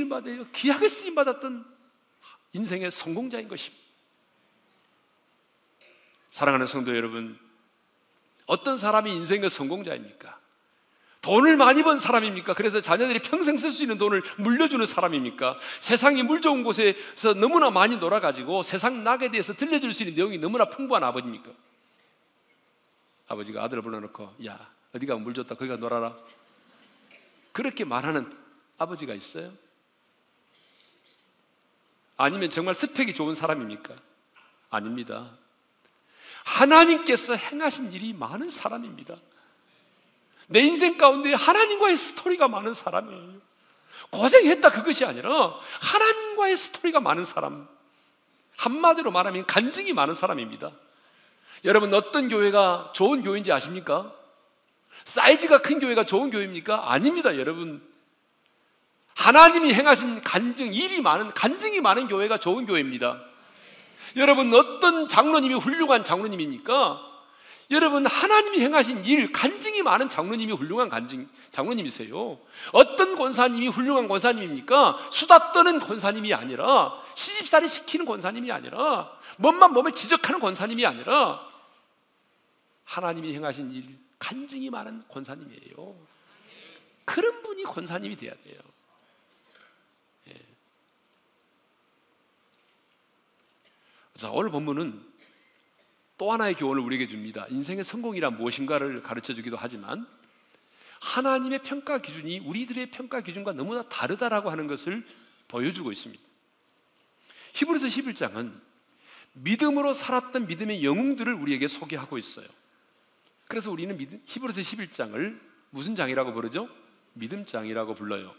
받아요. 0.08 0.44
귀하게 0.48 0.88
쓰임 0.88 1.14
받았던 1.14 1.64
인생의 2.52 2.90
성공자인 2.90 3.48
것입니다. 3.48 3.82
사랑하는 6.32 6.66
성도 6.66 6.94
여러분, 6.94 7.38
어떤 8.46 8.76
사람이 8.76 9.10
인생의 9.12 9.48
성공자입니까? 9.48 10.40
돈을 11.20 11.56
많이 11.56 11.84
번 11.84 12.00
사람입니까? 12.00 12.54
그래서 12.54 12.80
자녀들이 12.80 13.20
평생 13.20 13.56
쓸 13.56 13.70
수 13.70 13.84
있는 13.84 13.96
돈을 13.96 14.22
물려주는 14.38 14.84
사람입니까? 14.84 15.56
세상이 15.78 16.24
물 16.24 16.40
좋은 16.40 16.64
곳에서 16.64 17.34
너무나 17.34 17.70
많이 17.70 17.96
놀아가지고 17.96 18.64
세상 18.64 19.04
낙에 19.04 19.30
대해서 19.30 19.54
들려줄 19.54 19.92
수 19.92 20.02
있는 20.02 20.16
내용이 20.16 20.38
너무나 20.38 20.64
풍부한 20.64 21.04
아버지입니까? 21.04 21.52
아버지가 23.32 23.62
아들을 23.64 23.82
불러놓고 23.82 24.36
야 24.46 24.70
어디가 24.94 25.16
물 25.16 25.34
줬다 25.34 25.54
거기 25.54 25.68
가 25.68 25.76
놀아라 25.76 26.16
그렇게 27.52 27.84
말하는 27.84 28.30
아버지가 28.78 29.14
있어요? 29.14 29.52
아니면 32.16 32.50
정말 32.50 32.74
스펙이 32.74 33.14
좋은 33.14 33.34
사람입니까? 33.34 33.94
아닙니다. 34.70 35.30
하나님께서 36.44 37.34
행하신 37.36 37.92
일이 37.92 38.12
많은 38.12 38.50
사람입니다. 38.50 39.16
내 40.48 40.60
인생 40.60 40.96
가운데 40.96 41.32
하나님과의 41.32 41.96
스토리가 41.96 42.48
많은 42.48 42.74
사람이에요. 42.74 43.40
고생했다 44.10 44.70
그것이 44.70 45.04
아니라 45.04 45.58
하나님과의 45.80 46.56
스토리가 46.56 47.00
많은 47.00 47.24
사람. 47.24 47.68
한마디로 48.56 49.10
말하면 49.10 49.46
간증이 49.46 49.92
많은 49.92 50.14
사람입니다. 50.14 50.72
여러분 51.64 51.94
어떤 51.94 52.28
교회가 52.28 52.92
좋은 52.94 53.22
교회인지 53.22 53.52
아십니까? 53.52 54.12
사이즈가 55.04 55.58
큰 55.58 55.78
교회가 55.78 56.04
좋은 56.04 56.30
교회입니까? 56.30 56.92
아닙니다, 56.92 57.36
여러분. 57.36 57.82
하나님이 59.14 59.74
행하신 59.74 60.22
간증, 60.22 60.72
일이 60.74 61.00
많은, 61.00 61.32
간증이 61.34 61.80
많은 61.80 62.08
교회가 62.08 62.38
좋은 62.38 62.66
교회입니다. 62.66 63.20
여러분, 64.16 64.52
어떤 64.54 65.08
장로님이 65.08 65.54
훌륭한 65.54 66.04
장로님입니까? 66.04 67.12
여러분, 67.70 68.06
하나님이 68.06 68.60
행하신 68.60 69.04
일, 69.04 69.32
간증이 69.32 69.82
많은 69.82 70.08
장로님이 70.08 70.52
훌륭한 70.52 70.88
간증, 70.88 71.28
장로님이세요. 71.52 72.38
어떤 72.72 73.16
권사님이 73.16 73.68
훌륭한 73.68 74.08
권사님입니까? 74.08 75.08
수다 75.10 75.52
떠는 75.52 75.78
권사님이 75.78 76.34
아니라, 76.34 76.92
시집살이 77.14 77.68
시키는 77.68 78.04
권사님이 78.04 78.50
아니라, 78.52 79.10
몸만 79.38 79.72
몸에 79.72 79.92
지적하는 79.92 80.40
권사님이 80.40 80.84
아니라, 80.84 81.51
하나님이 82.84 83.34
행하신 83.34 83.70
일, 83.70 83.98
간증이 84.18 84.70
많은 84.70 85.06
권사님이에요. 85.08 85.96
그런 87.04 87.42
분이 87.42 87.64
권사님이 87.64 88.16
돼야 88.16 88.34
돼요. 88.42 88.60
예. 90.28 90.40
자, 94.16 94.30
오늘 94.30 94.50
본문은 94.50 95.12
또 96.18 96.32
하나의 96.32 96.54
교훈을 96.54 96.82
우리에게 96.82 97.08
줍니다. 97.08 97.46
인생의 97.50 97.82
성공이란 97.82 98.36
무엇인가를 98.36 99.02
가르쳐 99.02 99.34
주기도 99.34 99.56
하지만 99.56 100.06
하나님의 101.00 101.64
평가 101.64 101.98
기준이 101.98 102.38
우리들의 102.38 102.90
평가 102.92 103.20
기준과 103.20 103.54
너무나 103.54 103.88
다르다라고 103.88 104.50
하는 104.50 104.68
것을 104.68 105.04
보여주고 105.48 105.90
있습니다. 105.90 106.22
히브리서 107.54 107.88
11장은 107.88 108.60
믿음으로 109.32 109.92
살았던 109.92 110.46
믿음의 110.46 110.84
영웅들을 110.84 111.34
우리에게 111.34 111.66
소개하고 111.66 112.18
있어요. 112.18 112.46
그래서 113.52 113.70
우리는 113.70 113.98
히브리서 114.24 114.62
11장을 114.62 115.38
무슨 115.68 115.94
장이라고 115.94 116.32
부르죠? 116.32 116.70
믿음장이라고 117.12 117.94
불러요. 117.94 118.34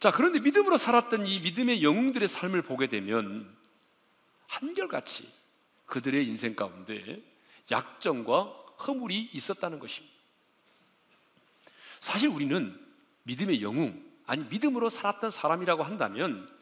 자, 0.00 0.12
그런데 0.12 0.38
믿음으로 0.38 0.76
살았던 0.76 1.24
이 1.24 1.40
믿음의 1.40 1.82
영웅들의 1.82 2.28
삶을 2.28 2.60
보게 2.60 2.88
되면 2.88 3.50
한결같이 4.48 5.32
그들의 5.86 6.26
인생 6.26 6.54
가운데 6.54 7.22
약점과 7.70 8.42
허물이 8.86 9.30
있었다는 9.32 9.78
것입니다. 9.78 10.14
사실 12.00 12.28
우리는 12.28 12.78
믿음의 13.22 13.62
영웅, 13.62 14.04
아니 14.26 14.44
믿음으로 14.44 14.90
살았던 14.90 15.30
사람이라고 15.30 15.84
한다면 15.84 16.54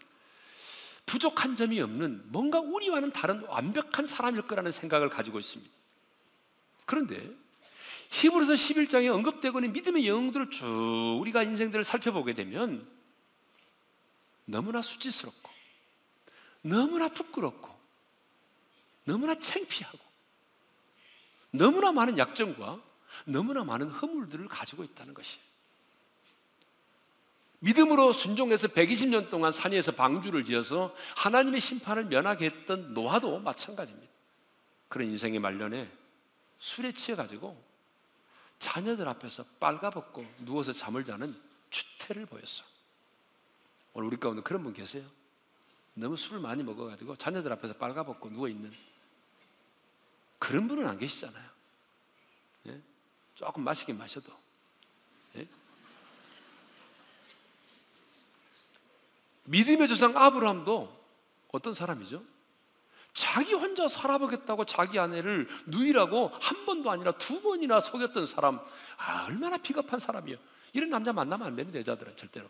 부족한 1.04 1.56
점이 1.56 1.80
없는 1.80 2.26
뭔가 2.26 2.60
우리와는 2.60 3.10
다른 3.10 3.40
완벽한 3.46 4.06
사람일 4.06 4.42
거라는 4.42 4.70
생각을 4.70 5.08
가지고 5.10 5.40
있습니다. 5.40 5.76
그런데 6.86 7.30
히브리서 8.10 8.54
11장에 8.54 9.12
언급되고 9.12 9.58
있는 9.58 9.72
믿음의 9.72 10.08
영웅들을 10.08 10.50
쭉 10.50 11.18
우리가 11.20 11.42
인생들을 11.42 11.84
살펴보게 11.84 12.32
되면 12.32 12.88
너무나 14.44 14.80
수치스럽고 14.80 15.50
너무나 16.62 17.08
부끄럽고 17.08 17.68
너무나 19.04 19.38
창피하고 19.38 19.98
너무나 21.50 21.92
많은 21.92 22.18
약점과 22.18 22.80
너무나 23.24 23.64
많은 23.64 23.88
허물들을 23.88 24.46
가지고 24.48 24.84
있다는 24.84 25.14
것이에요. 25.14 25.44
믿음으로 27.60 28.12
순종해서 28.12 28.68
120년 28.68 29.30
동안 29.30 29.50
산에서 29.50 29.92
방주를 29.92 30.44
지어서 30.44 30.94
하나님의 31.16 31.60
심판을 31.60 32.04
면하게 32.04 32.46
했던 32.46 32.94
노아도 32.94 33.38
마찬가지입니다. 33.40 34.12
그런 34.88 35.08
인생의 35.08 35.40
말년에 35.40 35.90
술에 36.58 36.92
취해가지고 36.92 37.62
자녀들 38.58 39.08
앞에서 39.08 39.44
빨가벗고 39.60 40.24
누워서 40.38 40.72
잠을 40.72 41.04
자는 41.04 41.38
추태를 41.70 42.26
보였어. 42.26 42.64
오늘 43.92 44.08
우리 44.08 44.16
가운데 44.16 44.42
그런 44.42 44.62
분 44.62 44.72
계세요? 44.72 45.04
너무 45.94 46.16
술을 46.16 46.40
많이 46.40 46.62
먹어가지고 46.62 47.16
자녀들 47.16 47.52
앞에서 47.52 47.74
빨가벗고 47.74 48.30
누워있는 48.30 48.72
그런 50.38 50.68
분은 50.68 50.86
안 50.86 50.98
계시잖아요. 50.98 51.50
예? 52.68 52.80
조금 53.34 53.64
마시긴 53.64 53.96
마셔도. 53.96 54.32
예? 55.36 55.46
믿음의 59.44 59.88
조상 59.88 60.16
아브라함도 60.16 61.04
어떤 61.52 61.72
사람이죠? 61.72 62.22
자기 63.16 63.54
혼자 63.54 63.88
살아보겠다고 63.88 64.66
자기 64.66 64.98
아내를 64.98 65.48
누이라고 65.66 66.28
한 66.38 66.66
번도 66.66 66.90
아니라 66.90 67.12
두 67.12 67.40
번이나 67.40 67.80
속였던 67.80 68.26
사람, 68.26 68.60
아, 68.98 69.24
얼마나 69.24 69.56
비겁한 69.56 69.98
사람이에요. 69.98 70.38
이런 70.74 70.90
남자 70.90 71.14
만나면 71.14 71.46
안 71.46 71.56
됩니다, 71.56 71.78
여자들은 71.78 72.14
절대로. 72.18 72.46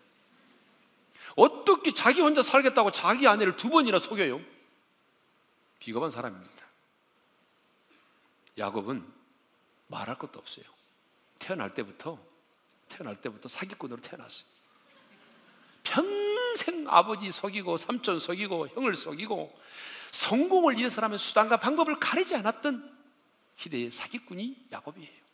어떻게 1.37 1.95
자기 1.95 2.21
혼자 2.21 2.43
살겠다고 2.43 2.91
자기 2.91 3.29
아내를 3.29 3.57
두 3.57 3.71
번이나 3.71 4.01
속여요? 4.01 4.41
비겁한 5.79 6.11
사람입니다. 6.11 6.67
야곱은 8.59 9.07
말할 9.87 10.19
것도 10.19 10.41
없어요. 10.41 10.65
태어날 11.39 11.75
때부터, 11.75 12.19
태어날 12.89 13.21
때부터 13.21 13.49
사기꾼으로 13.49 14.01
태어났어요. 14.01 14.49
평생 15.85 16.87
아버지 16.89 17.31
속이고, 17.31 17.77
삼촌 17.77 18.19
속이고, 18.19 18.69
형을 18.69 18.97
속이고, 18.97 19.57
성공을 20.13 20.77
위해서 20.77 21.01
라면 21.01 21.19
수단과 21.19 21.59
방법을 21.59 21.99
가리지 21.99 22.37
않았던 22.37 22.97
희대의 23.57 23.91
사기꾼이 23.91 24.69
야곱이에요. 24.73 25.27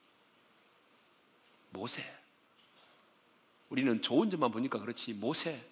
모세. 1.70 2.04
우리는 3.68 4.02
좋은 4.02 4.30
점만 4.30 4.50
보니까 4.50 4.78
그렇지. 4.78 5.14
모세. 5.14 5.66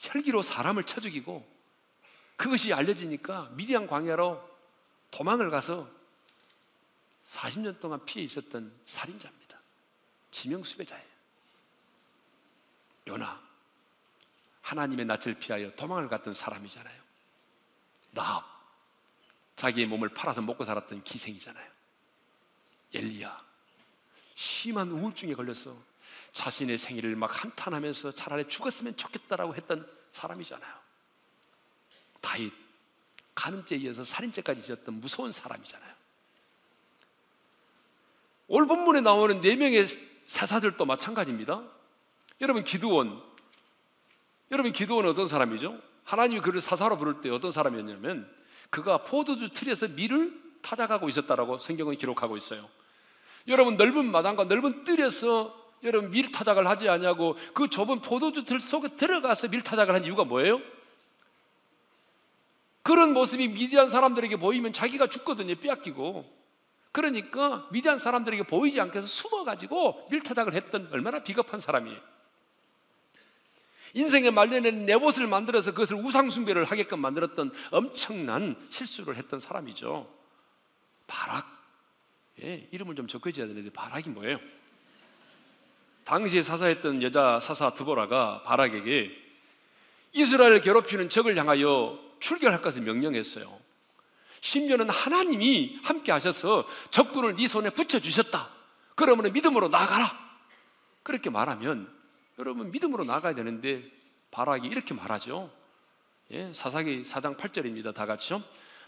혈기로 0.00 0.42
사람을 0.42 0.84
쳐 0.84 1.00
죽이고 1.00 1.48
그것이 2.36 2.72
알려지니까 2.72 3.50
미디안 3.54 3.86
광야로 3.86 4.50
도망을 5.12 5.50
가서 5.50 5.88
40년 7.26 7.78
동안 7.78 8.04
피해 8.04 8.24
있었던 8.24 8.72
살인자입니다. 8.84 9.58
지명 10.32 10.64
수배자예요. 10.64 11.12
요나 13.08 13.40
하나님의 14.62 15.06
낯을 15.06 15.34
피하여 15.38 15.70
도망을 15.72 16.08
갔던 16.08 16.34
사람이잖아요. 16.34 17.01
라합 18.12 18.44
자기의 19.56 19.86
몸을 19.86 20.08
팔아서 20.10 20.42
먹고 20.42 20.64
살았던 20.64 21.04
기생이잖아요. 21.04 21.70
엘리야 22.94 23.42
심한 24.34 24.90
우울증에 24.90 25.34
걸려서 25.34 25.76
자신의 26.32 26.78
생일을 26.78 27.16
막 27.16 27.44
한탄하면서 27.44 28.12
차라리 28.12 28.48
죽었으면 28.48 28.96
좋겠다라고 28.96 29.54
했던 29.54 29.88
사람이잖아요. 30.12 30.82
다윗 32.20 32.52
간음죄에 33.34 33.78
이어서 33.78 34.04
살인죄까지 34.04 34.62
지었던 34.62 35.00
무서운 35.00 35.32
사람이잖아요. 35.32 35.94
올 38.48 38.66
본문에 38.66 39.00
나오는 39.00 39.40
네 39.40 39.56
명의 39.56 39.86
사사들도 40.26 40.84
마찬가지입니다. 40.84 41.62
여러분 42.40 42.64
기드온 42.64 43.22
여러분 44.50 44.72
기드온 44.72 45.06
어떤 45.06 45.28
사람이죠? 45.28 45.80
하나님이 46.12 46.42
그를 46.42 46.60
사사로 46.60 46.98
부를 46.98 47.22
때 47.22 47.30
어떤 47.30 47.52
사람이었냐면 47.52 48.30
그가 48.68 48.98
포도주 48.98 49.48
틀에서 49.48 49.88
밀을 49.88 50.38
타작하고 50.60 51.08
있었다라고 51.08 51.56
성경은 51.56 51.96
기록하고 51.96 52.36
있어요. 52.36 52.68
여러분 53.48 53.78
넓은 53.78 54.12
마당과 54.12 54.44
넓은 54.44 54.84
뜰에서 54.84 55.58
여러분 55.82 56.10
밀 56.10 56.30
타작을 56.30 56.68
하지 56.68 56.90
않냐고 56.90 57.34
그 57.54 57.68
좁은 57.68 58.00
포도주 58.00 58.44
틀 58.44 58.60
속에 58.60 58.88
들어가서 58.96 59.48
밀 59.48 59.62
타작을 59.62 59.94
한 59.94 60.04
이유가 60.04 60.24
뭐예요? 60.24 60.60
그런 62.82 63.14
모습이 63.14 63.48
미디안 63.48 63.88
사람들에게 63.88 64.36
보이면 64.36 64.74
자기가 64.74 65.06
죽거든요. 65.06 65.54
빼앗기고. 65.54 66.30
그러니까 66.92 67.66
미디안 67.70 67.98
사람들에게 67.98 68.42
보이지 68.42 68.78
않게 68.82 68.98
해서 68.98 69.06
숨어가지고 69.06 70.08
밀타작을 70.10 70.52
했던 70.52 70.90
얼마나 70.92 71.22
비겁한 71.22 71.58
사람이에요. 71.58 71.98
인생의 73.94 74.30
말년에는 74.30 74.86
내봇을 74.86 75.26
만들어서 75.26 75.72
그것을 75.72 75.96
우상숭배를 75.96 76.64
하게끔 76.64 77.00
만들었던 77.00 77.52
엄청난 77.70 78.56
실수를 78.70 79.16
했던 79.16 79.40
사람이죠. 79.40 80.08
바락. 81.06 81.46
예, 82.42 82.66
이름을 82.70 82.96
좀 82.96 83.06
적혀줘야 83.06 83.46
되는데 83.46 83.70
바락이 83.70 84.10
뭐예요? 84.10 84.38
당시에 86.04 86.42
사사했던 86.42 87.02
여자 87.02 87.38
사사 87.40 87.74
드보라가 87.74 88.42
바락에게 88.42 89.10
이스라엘을 90.12 90.60
괴롭히는 90.60 91.08
적을 91.10 91.36
향하여 91.36 91.98
출결할 92.20 92.62
것을 92.62 92.82
명령했어요. 92.82 93.60
심지어는 94.40 94.90
하나님이 94.90 95.78
함께 95.84 96.10
하셔서 96.10 96.66
적군을 96.90 97.36
네 97.36 97.46
손에 97.46 97.70
붙여주셨다. 97.70 98.50
그러면 98.96 99.32
믿음으로 99.32 99.68
나가라. 99.68 100.10
그렇게 101.02 101.30
말하면 101.30 101.92
여러분 102.38 102.70
믿음으로 102.70 103.04
나가야 103.04 103.34
되는데 103.34 103.82
바락이 104.30 104.66
이렇게 104.66 104.94
말하죠. 104.94 105.50
예, 106.30 106.52
사사기 106.52 107.02
4장 107.02 107.36
8절입니다. 107.36 107.94
다 107.94 108.06
같이요. 108.06 108.42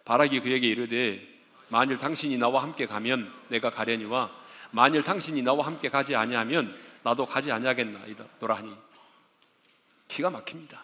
바락이 0.04 0.40
그에게 0.40 0.66
이르되 0.68 1.26
만일 1.68 1.98
당신이 1.98 2.38
나와 2.38 2.62
함께 2.62 2.87
가면 2.87 3.33
내가 3.48 3.70
가려니와 3.70 4.30
만일 4.70 5.02
당신이 5.02 5.42
나와 5.42 5.66
함께 5.66 5.88
가지 5.88 6.14
아니하면 6.16 6.78
나도 7.02 7.26
가지 7.26 7.52
아니하겠나이다. 7.52 8.24
노라하니 8.40 8.74
기가 10.09 10.30
막힙니다. 10.30 10.83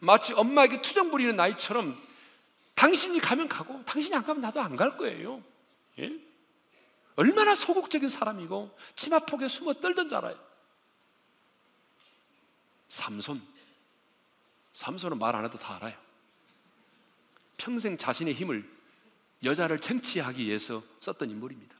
마치 0.00 0.32
엄마에게 0.34 0.82
투정 0.82 1.10
부리는 1.10 1.34
나이처럼 1.36 1.98
당신이 2.74 3.20
가면 3.20 3.48
가고 3.48 3.82
당신이 3.84 4.14
안 4.14 4.24
가면 4.24 4.42
나도 4.42 4.60
안 4.60 4.76
갈 4.76 4.96
거예요. 4.96 5.42
예? 5.98 6.12
얼마나 7.16 7.54
소극적인 7.54 8.08
사람이고 8.08 8.76
치마폭에 8.96 9.48
숨어 9.48 9.74
떨던 9.74 10.08
줄 10.08 10.18
알아요. 10.18 10.36
삼손. 12.92 13.40
삼손은 14.74 15.18
말 15.18 15.34
안 15.34 15.44
해도 15.46 15.58
다 15.58 15.76
알아요. 15.76 15.96
평생 17.56 17.96
자신의 17.96 18.34
힘을 18.34 18.68
여자를 19.42 19.78
쟁취하기 19.78 20.44
위해서 20.44 20.82
썼던 21.00 21.30
인물입니다. 21.30 21.74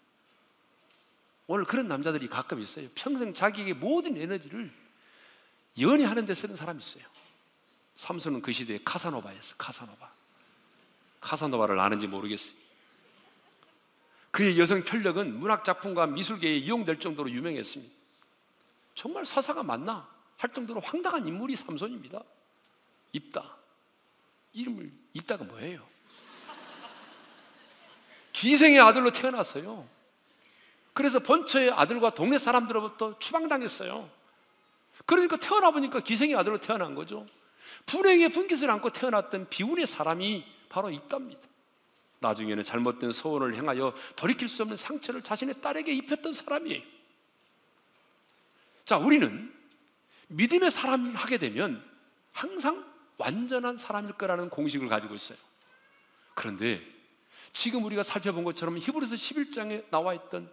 오늘 1.49 1.65
그런 1.65 1.87
남자들이 1.87 2.29
가끔 2.29 2.61
있어요. 2.61 2.89
평생 2.95 3.35
자기의 3.35 3.75
모든 3.75 4.17
에너지를 4.17 4.73
연애하는 5.79 6.25
데 6.25 6.35
쓰는 6.35 6.57
사람이 6.57 6.81
있어요. 6.81 7.05
삼손은 7.97 8.41
그 8.41 8.51
시대에 8.53 8.81
카사노바였어. 8.83 9.57
카사노바. 9.59 10.11
카사노바를 11.21 11.79
아는지 11.79 12.07
모르겠어요. 12.07 12.57
그의 14.31 14.59
여성 14.59 14.83
편력은 14.83 15.39
문학 15.39 15.63
작품과 15.63 16.07
미술계에 16.07 16.57
이용될 16.57 17.01
정도로 17.01 17.31
유명했습니다. 17.31 17.95
정말 18.95 19.27
사사가 19.27 19.63
맞나? 19.63 20.12
할 20.43 20.53
정도로 20.53 20.81
황당한 20.81 21.25
인물이 21.25 21.55
삼손입니다. 21.55 22.21
입다. 23.13 23.57
이름을 24.53 24.91
입다가 25.13 25.45
뭐예요? 25.45 25.87
기생의 28.33 28.81
아들로 28.81 29.13
태어났어요. 29.13 29.89
그래서 30.95 31.21
본처의 31.21 31.71
아들과 31.71 32.15
동네 32.15 32.39
사람들로부터 32.39 33.21
추방당했어요. 33.21 34.11
그러니까 35.07 35.37
태어나 35.37 35.71
보니까 35.71 36.01
기생의 36.01 36.35
아들로 36.35 36.59
태어난 36.59 36.97
거죠. 36.97 37.25
불행의 37.87 38.31
분깃을 38.31 38.69
안고 38.69 38.91
태어났던 38.91 39.49
비운의 39.49 39.87
사람이 39.87 40.45
바로 40.69 40.91
입답니다. 40.91 41.47
나중에는 42.19 42.65
잘못된 42.65 43.13
소원을 43.13 43.55
행하여 43.55 43.95
돌이킬 44.17 44.49
수 44.49 44.63
없는 44.63 44.77
상처를 44.77 45.23
자신의 45.23 45.61
딸에게 45.61 45.93
입혔던 45.93 46.33
사람이에요. 46.33 46.83
자, 48.85 48.99
우리는 48.99 49.62
믿음의 50.33 50.71
사람 50.71 51.15
하게 51.15 51.39
되면 51.39 51.83
항상 52.33 52.85
완전한 53.19 53.79
사람일 53.79 54.13
거라는 54.15 54.49
공식을 54.51 54.89
가지고 54.89 55.15
있어요. 55.15 55.39
그런데 56.35 56.83
지금 57.53 57.85
우리가 57.85 58.03
살펴본 58.03 58.45
것처럼 58.45 58.79
히브리서 58.79 59.15
11장에 59.15 59.89
나와 59.91 60.15
있던 60.15 60.51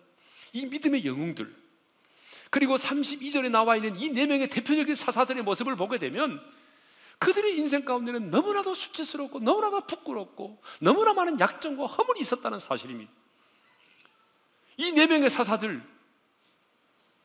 이 0.54 0.66
믿음의 0.66 1.06
영웅들 1.06 1.56
그리고 2.50 2.76
32절에 2.76 3.50
나와 3.50 3.76
있는 3.76 3.96
이 4.00 4.10
네 4.10 4.26
명의 4.26 4.50
대표적인 4.50 4.96
사사들의 4.96 5.44
모습을 5.44 5.76
보게 5.76 5.98
되면 6.00 6.42
그들의 7.20 7.58
인생 7.58 7.86
가운데는 7.86 8.30
너무나도 8.32 8.74
수치스럽고 8.74 9.40
너무나도 9.40 9.82
부끄럽고 9.88 10.62
너무나 10.80 11.14
많은 11.14 11.40
약점과 11.40 11.86
허물이 11.86 12.22
있었다는 12.22 12.60
사실입니다. 12.60 13.12
이 14.78 14.92
네 14.92 15.06
명의 15.08 15.30
사사들 15.30 15.84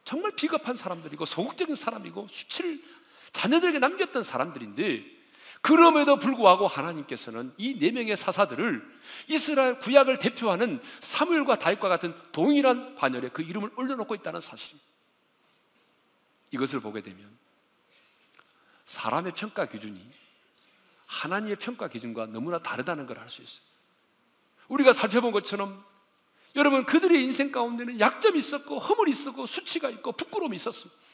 정말 0.05 0.33
비겁한 0.33 0.77
사람들이고 0.77 1.25
소극적인 1.25 1.75
사람이고 1.75 2.29
수치를 2.29 2.83
자녀들에게 3.33 3.79
남겼던 3.79 4.23
사람들인데 4.23 5.15
그럼에도 5.63 6.19
불구하고 6.19 6.67
하나님께서는 6.67 7.55
이 7.57 7.79
네 7.79 7.91
명의 7.91 8.17
사사들을 8.17 8.83
이스라엘 9.29 9.79
구약을 9.79 10.19
대표하는 10.19 10.81
사무엘과 11.01 11.59
다윗과 11.59 11.89
같은 11.89 12.15
동일한 12.33 12.95
반열에 12.97 13.31
그 13.31 13.43
이름을 13.43 13.71
올려놓고 13.77 14.15
있다는 14.15 14.41
사실입니다. 14.41 14.87
이것을 16.51 16.81
보게 16.81 17.01
되면 17.01 17.37
사람의 18.85 19.33
평가 19.33 19.67
기준이 19.67 20.07
하나님의 21.07 21.57
평가 21.57 21.89
기준과 21.89 22.27
너무나 22.27 22.59
다르다는 22.59 23.07
걸 23.07 23.19
알 23.19 23.29
수 23.31 23.43
있어요. 23.43 23.65
우리가 24.69 24.93
살펴본 24.93 25.33
것처럼 25.33 25.85
여러분 26.57 26.85
그들의 26.85 27.23
인생 27.23 27.51
가운데는 27.51 27.99
약점이 27.99 28.39
있었고 28.39 28.79
허물이 28.79 29.11
있었고 29.11 29.47
수치가 29.47 29.91
있고 29.91 30.13
부끄러움이 30.13 30.57
있었습니다. 30.57 31.05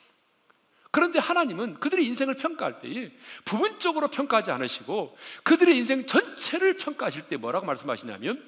그런데 0.90 1.18
하나님은 1.18 1.78
그들의 1.78 2.04
인생을 2.04 2.36
평가할 2.36 2.80
때에 2.80 3.12
부분적으로 3.44 4.08
평가하지 4.08 4.50
않으시고 4.50 5.16
그들의 5.44 5.76
인생 5.76 6.06
전체를 6.06 6.76
평가하실 6.76 7.28
때 7.28 7.36
뭐라고 7.36 7.64
말씀하시냐면 7.66 8.44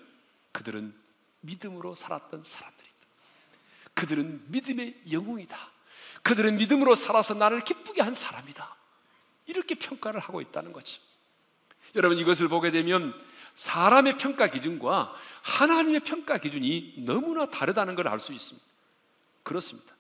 그들은 0.51 0.93
믿음으로 1.41 1.95
살았던 1.95 2.43
사람들이다. 2.45 2.93
그들은 3.95 4.45
믿음의 4.49 5.03
영웅이다. 5.11 5.57
그들은 6.23 6.57
믿음으로 6.57 6.95
살아서 6.95 7.35
나를 7.35 7.61
기쁘게 7.61 8.03
한 8.03 8.15
사람이다. 8.15 8.77
이렇게 9.47 9.75
평가를 9.75 10.21
하고 10.21 10.41
있다는 10.41 10.73
거죠. 10.73 11.01
여러분 11.95 12.19
이것을 12.19 12.49
보게 12.49 12.71
되면 12.71 13.15
사람의 13.55 14.19
평가 14.19 14.47
기준과 14.49 15.15
하나님의 15.43 16.01
평가 16.01 16.39
기준이 16.39 16.95
너무나 16.99 17.47
다르다는 17.47 17.95
걸 17.95 18.07
알 18.09 18.21
수 18.21 18.33
있습니다. 18.33 18.67
그렇습니다. 19.43 19.93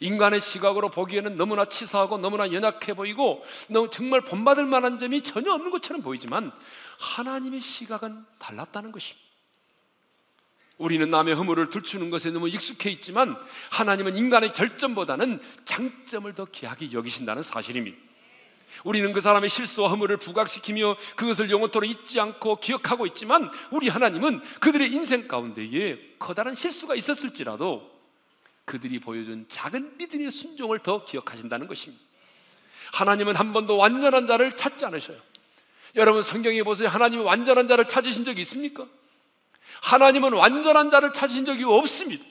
인간의 0.00 0.40
시각으로 0.40 0.88
보기에는 0.88 1.36
너무나 1.36 1.64
치사하고 1.66 2.18
너무나 2.18 2.52
연약해 2.52 2.94
보이고 2.94 3.44
너무 3.68 3.90
정말 3.90 4.20
본받을 4.22 4.66
만한 4.66 4.98
점이 4.98 5.22
전혀 5.22 5.52
없는 5.52 5.70
것처럼 5.70 6.02
보이지만 6.02 6.52
하나님의 6.98 7.60
시각은 7.60 8.24
달랐다는 8.38 8.92
것입니다. 8.92 9.24
우리는 10.78 11.08
남의 11.08 11.34
허물을 11.34 11.70
들추는 11.70 12.10
것에 12.10 12.30
너무 12.30 12.48
익숙해 12.48 12.90
있지만 12.90 13.36
하나님은 13.70 14.16
인간의 14.16 14.52
결점보다는 14.54 15.40
장점을 15.64 16.32
더 16.34 16.44
귀하게 16.46 16.90
여기신다는 16.92 17.42
사실입니다. 17.44 17.96
우리는 18.84 19.12
그 19.12 19.20
사람의 19.20 19.50
실수와 19.50 19.88
허물을 19.90 20.16
부각시키며 20.16 20.96
그것을 21.16 21.50
영원토록 21.50 21.88
잊지 21.88 22.20
않고 22.20 22.56
기억하고 22.56 23.06
있지만 23.06 23.50
우리 23.70 23.88
하나님은 23.88 24.40
그들의 24.60 24.92
인생 24.92 25.28
가운데에 25.28 25.98
커다란 26.18 26.54
실수가 26.54 26.94
있었을지라도 26.94 27.90
그들이 28.64 28.98
보여준 28.98 29.46
작은 29.48 29.98
믿음의 29.98 30.30
순종을 30.30 30.80
더 30.80 31.04
기억하신다는 31.04 31.66
것입니다. 31.66 32.02
하나님은 32.92 33.36
한 33.36 33.52
번도 33.52 33.76
완전한 33.76 34.26
자를 34.26 34.56
찾지 34.56 34.84
않으셔요. 34.84 35.18
여러분 35.96 36.22
성경에 36.22 36.62
보세요. 36.62 36.88
하나님이 36.88 37.22
완전한 37.22 37.66
자를 37.66 37.86
찾으신 37.86 38.24
적이 38.24 38.42
있습니까? 38.42 38.86
하나님은 39.82 40.32
완전한 40.32 40.90
자를 40.90 41.12
찾으신 41.12 41.44
적이 41.44 41.64
없습니다. 41.64 42.24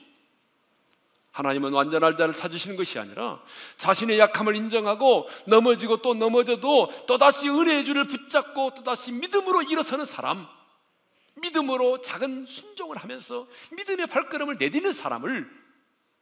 하나님은 1.34 1.72
완전한 1.72 2.16
자를 2.16 2.36
찾으시는 2.36 2.76
것이 2.76 2.96
아니라 2.96 3.42
자신의 3.76 4.20
약함을 4.20 4.54
인정하고 4.54 5.28
넘어지고 5.48 5.96
또 5.96 6.14
넘어져도 6.14 6.92
또다시 7.08 7.48
은혜의 7.48 7.84
줄을 7.84 8.06
붙잡고 8.06 8.74
또다시 8.76 9.10
믿음으로 9.10 9.62
일어서는 9.62 10.04
사람, 10.04 10.46
믿음으로 11.34 12.02
작은 12.02 12.46
순종을 12.46 12.96
하면서 12.96 13.48
믿음의 13.72 14.06
발걸음을 14.06 14.58
내딛는 14.60 14.92
사람을 14.92 15.50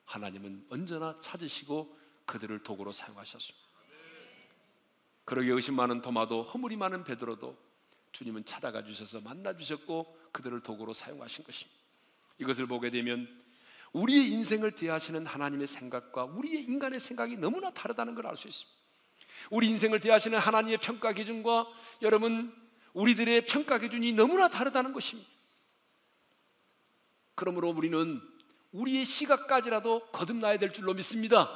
하나님은 0.06 0.64
언제나 0.70 1.14
찾으시고 1.20 1.94
그들을 2.24 2.62
도구로 2.62 2.92
사용하셨습니다. 2.92 3.68
그러게 5.26 5.50
의심 5.50 5.76
많은 5.76 6.00
도마도 6.00 6.44
허물이 6.44 6.76
많은 6.76 7.04
베드로도 7.04 7.54
주님은 8.12 8.46
찾아가 8.46 8.82
주셔서 8.82 9.20
만나 9.20 9.54
주셨고 9.54 10.18
그들을 10.32 10.60
도구로 10.62 10.94
사용하신 10.94 11.44
것입니다. 11.44 11.78
이것을 12.38 12.66
보게 12.66 12.90
되면 12.90 13.41
우리의 13.92 14.30
인생을 14.30 14.72
대하시는 14.72 15.26
하나님의 15.26 15.66
생각과 15.66 16.24
우리의 16.24 16.64
인간의 16.64 17.00
생각이 17.00 17.36
너무나 17.36 17.70
다르다는 17.70 18.14
걸 18.14 18.26
알 18.26 18.36
수 18.36 18.48
있습니다. 18.48 18.82
우리 19.50 19.68
인생을 19.70 20.00
대하시는 20.00 20.38
하나님의 20.38 20.78
평가 20.78 21.12
기준과 21.12 21.66
여러분 22.02 22.54
우리들의 22.94 23.46
평가 23.46 23.78
기준이 23.78 24.12
너무나 24.12 24.48
다르다는 24.48 24.92
것입니다. 24.92 25.28
그러므로 27.34 27.70
우리는 27.70 28.20
우리의 28.72 29.04
시각까지라도 29.04 30.06
거듭나야 30.12 30.58
될 30.58 30.72
줄로 30.72 30.94
믿습니다. 30.94 31.50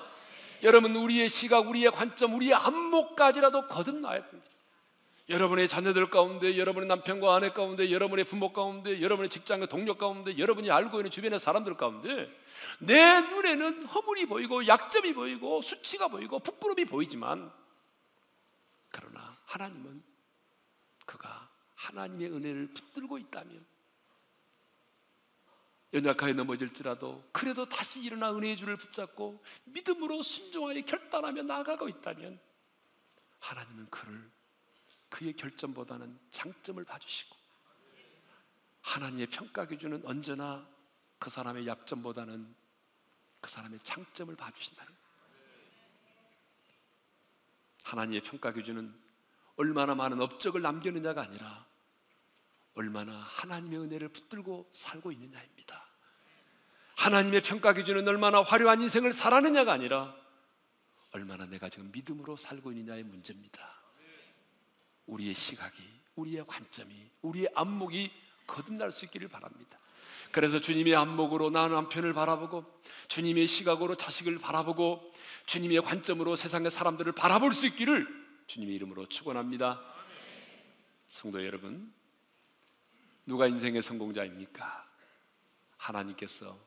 여러분 0.62 0.96
우리의 0.96 1.28
시각, 1.28 1.68
우리의 1.68 1.90
관점, 1.92 2.34
우리의 2.34 2.54
안목까지라도 2.54 3.68
거듭나야 3.68 4.26
됩니다. 4.28 4.50
여러분의 5.28 5.66
자녀들 5.66 6.08
가운데, 6.08 6.56
여러분의 6.56 6.88
남편과 6.88 7.34
아내 7.34 7.50
가운데, 7.50 7.90
여러분의 7.90 8.24
부모 8.24 8.52
가운데, 8.52 9.02
여러분의 9.02 9.28
직장의 9.28 9.68
동료 9.68 9.98
가운데, 9.98 10.38
여러분이 10.38 10.70
알고 10.70 10.98
있는 10.98 11.10
주변의 11.10 11.40
사람들 11.40 11.76
가운데 11.76 12.30
내 12.78 13.20
눈에는 13.20 13.86
허물이 13.86 14.26
보이고 14.26 14.66
약점이 14.66 15.14
보이고 15.14 15.62
수치가 15.62 16.08
보이고 16.08 16.38
부끄러움이 16.38 16.84
보이지만 16.84 17.52
그러나 18.90 19.36
하나님은 19.44 20.02
그가 21.04 21.50
하나님의 21.74 22.32
은혜를 22.32 22.72
붙들고 22.72 23.18
있다면 23.18 23.64
연약하게 25.92 26.32
넘어질지라도 26.34 27.24
그래도 27.32 27.68
다시 27.68 28.02
일어나 28.02 28.32
은혜의 28.32 28.56
줄을 28.56 28.76
붙잡고 28.76 29.42
믿음으로 29.64 30.22
순종하여 30.22 30.80
결단하며 30.82 31.42
나아가고 31.42 31.88
있다면 31.88 32.38
하나님은 33.38 33.88
그를 33.90 34.30
그의 35.08 35.34
결점보다는 35.34 36.18
장점을 36.30 36.82
봐주시고 36.84 37.36
하나님의 38.82 39.26
평가 39.26 39.66
기준은 39.66 40.02
언제나 40.04 40.66
그 41.18 41.30
사람의 41.30 41.66
약점보다는 41.66 42.54
그 43.40 43.50
사람의 43.50 43.80
장점을 43.82 44.34
봐주신다는. 44.36 44.92
하나님의 47.84 48.20
평가 48.22 48.52
기준은 48.52 48.92
얼마나 49.56 49.94
많은 49.94 50.20
업적을 50.20 50.60
남겼느냐가 50.60 51.22
아니라 51.22 51.66
얼마나 52.74 53.16
하나님의 53.16 53.78
은혜를 53.80 54.08
붙들고 54.08 54.68
살고 54.72 55.12
있느냐입니다. 55.12 55.86
하나님의 56.96 57.42
평가 57.42 57.72
기준은 57.72 58.06
얼마나 58.06 58.42
화려한 58.42 58.80
인생을 58.80 59.12
살았느냐가 59.12 59.72
아니라 59.72 60.14
얼마나 61.12 61.46
내가 61.46 61.68
지금 61.68 61.90
믿음으로 61.92 62.36
살고 62.36 62.72
있느냐의 62.72 63.04
문제입니다. 63.04 63.75
우리의 65.06 65.34
시각이, 65.34 65.76
우리의 66.16 66.46
관점이, 66.46 66.94
우리의 67.22 67.48
안목이 67.54 68.10
거듭날 68.46 68.92
수 68.92 69.04
있기를 69.04 69.28
바랍니다. 69.28 69.78
그래서 70.32 70.60
주님의 70.60 70.94
안목으로 70.94 71.50
나 71.50 71.68
남편을 71.68 72.12
바라보고 72.12 72.64
주님의 73.08 73.46
시각으로 73.46 73.96
자식을 73.96 74.38
바라보고 74.38 75.12
주님의 75.46 75.82
관점으로 75.82 76.36
세상의 76.36 76.70
사람들을 76.70 77.12
바라볼 77.12 77.52
수 77.52 77.66
있기를 77.66 78.06
주님의 78.46 78.74
이름으로 78.76 79.08
축원합니다. 79.08 79.82
성도 81.08 81.44
여러분, 81.44 81.92
누가 83.24 83.46
인생의 83.46 83.82
성공자입니까? 83.82 84.86
하나님께서 85.76 86.58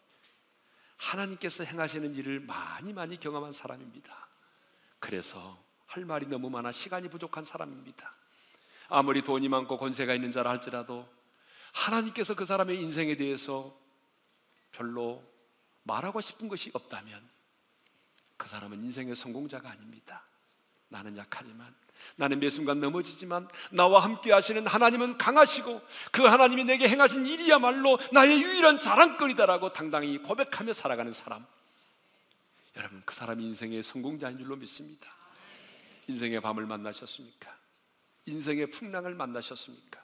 하나님께서 0.98 1.64
행하시는 1.64 2.16
일을 2.16 2.42
많이 2.42 2.94
많이 2.94 3.20
경험한 3.20 3.54
사람입니다. 3.54 4.28
그래서 5.00 5.62
할 5.86 6.06
말이 6.06 6.28
너무 6.28 6.50
많아 6.50 6.72
시간이 6.72 7.10
부족한 7.10 7.46
사람입니다. 7.46 8.19
아무리 8.90 9.22
돈이 9.22 9.48
많고 9.48 9.78
권세가 9.78 10.14
있는 10.16 10.32
자라 10.32 10.52
할지라도 10.52 11.08
하나님께서 11.72 12.34
그 12.34 12.46
사람의 12.46 12.80
인생에 12.82 13.16
대해서 13.16 13.78
별로 14.72 15.24
말하고 15.84 16.22
싶은 16.22 16.48
것이 16.48 16.72
없다면 16.74 17.28
그 18.38 18.48
사람은 18.48 18.84
인생의 18.84 19.16
성공자가 19.16 19.70
아닙니다. 19.70 20.24
나는 20.90 21.18
약하지만 21.18 21.74
나는 22.16 22.40
매 22.40 22.50
순간 22.50 22.80
넘어지지만 22.80 23.48
나와 23.72 24.04
함께 24.04 24.32
하시는 24.32 24.66
하나님은 24.66 25.18
강하시고 25.18 25.82
그 26.12 26.24
하나님이 26.24 26.64
내게 26.64 26.88
행하신 26.88 27.26
일이야말로 27.26 28.00
나의 28.12 28.42
유일한 28.42 28.80
자랑거리다라고 28.80 29.70
당당히 29.70 30.18
고백하며 30.18 30.74
살아가는 30.74 31.12
사람. 31.12 31.46
여러분 32.76 33.02
그 33.06 33.14
사람이 33.14 33.44
인생의 33.44 33.84
성공자인 33.84 34.38
줄로 34.38 34.56
믿습니다. 34.56 35.12
인생의 36.08 36.42
밤을 36.42 36.66
만나셨습니까? 36.66 37.59
인생의 38.30 38.72
풍랑을 38.72 39.16
만나셨습니까? 39.16 40.00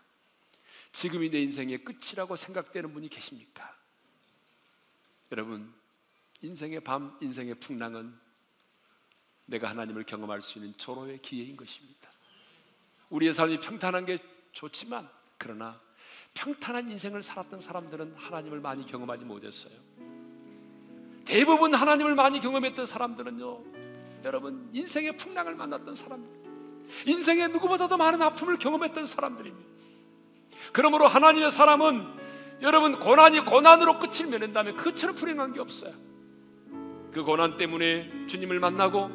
지금이 0.92 1.30
내 1.30 1.42
인생의 1.42 1.84
끝이라고 1.84 2.36
생각되는 2.36 2.94
분이 2.94 3.10
계십니까? 3.10 3.76
여러분 5.32 5.74
인생의 6.42 6.82
밤, 6.82 7.18
인생의 7.22 7.56
풍랑은 7.56 8.18
내가 9.46 9.70
하나님을 9.70 10.04
경험할 10.04 10.42
수 10.42 10.58
있는 10.58 10.74
조로의 10.78 11.22
기회인 11.22 11.56
것입니다. 11.56 12.10
우리의 13.10 13.34
삶이 13.34 13.60
평탄한 13.60 14.06
게 14.06 14.20
좋지만 14.52 15.10
그러나 15.38 15.80
평탄한 16.34 16.90
인생을 16.90 17.22
살았던 17.22 17.60
사람들은 17.60 18.16
하나님을 18.16 18.60
많이 18.60 18.86
경험하지 18.86 19.26
못했어요. 19.26 19.74
대부분 21.24 21.74
하나님을 21.74 22.14
많이 22.14 22.40
경험했던 22.40 22.86
사람들은요, 22.86 24.24
여러분 24.24 24.70
인생의 24.74 25.18
풍랑을 25.18 25.56
만났던 25.56 25.96
사람들, 25.96 26.45
인생의 27.06 27.50
누구보다도 27.50 27.98
많은 27.98 28.21
아픔을 28.21 28.58
경험했던 28.58 29.06
사람들입니다. 29.06 29.69
그러므로 30.71 31.08
하나님의 31.08 31.52
사람은 31.52 32.06
여러분 32.62 33.00
고난이 33.00 33.45
고난으로 33.45 34.00
끝을 34.00 34.28
맺는다면 34.28 34.78
그처럼 34.78 35.15
불행한 35.15 35.54
게 35.54 35.60
없어요. 35.60 35.93
그 37.12 37.24
고난 37.24 37.58
때문에 37.58 38.28
주님을 38.28 38.60
만나고 38.60 39.10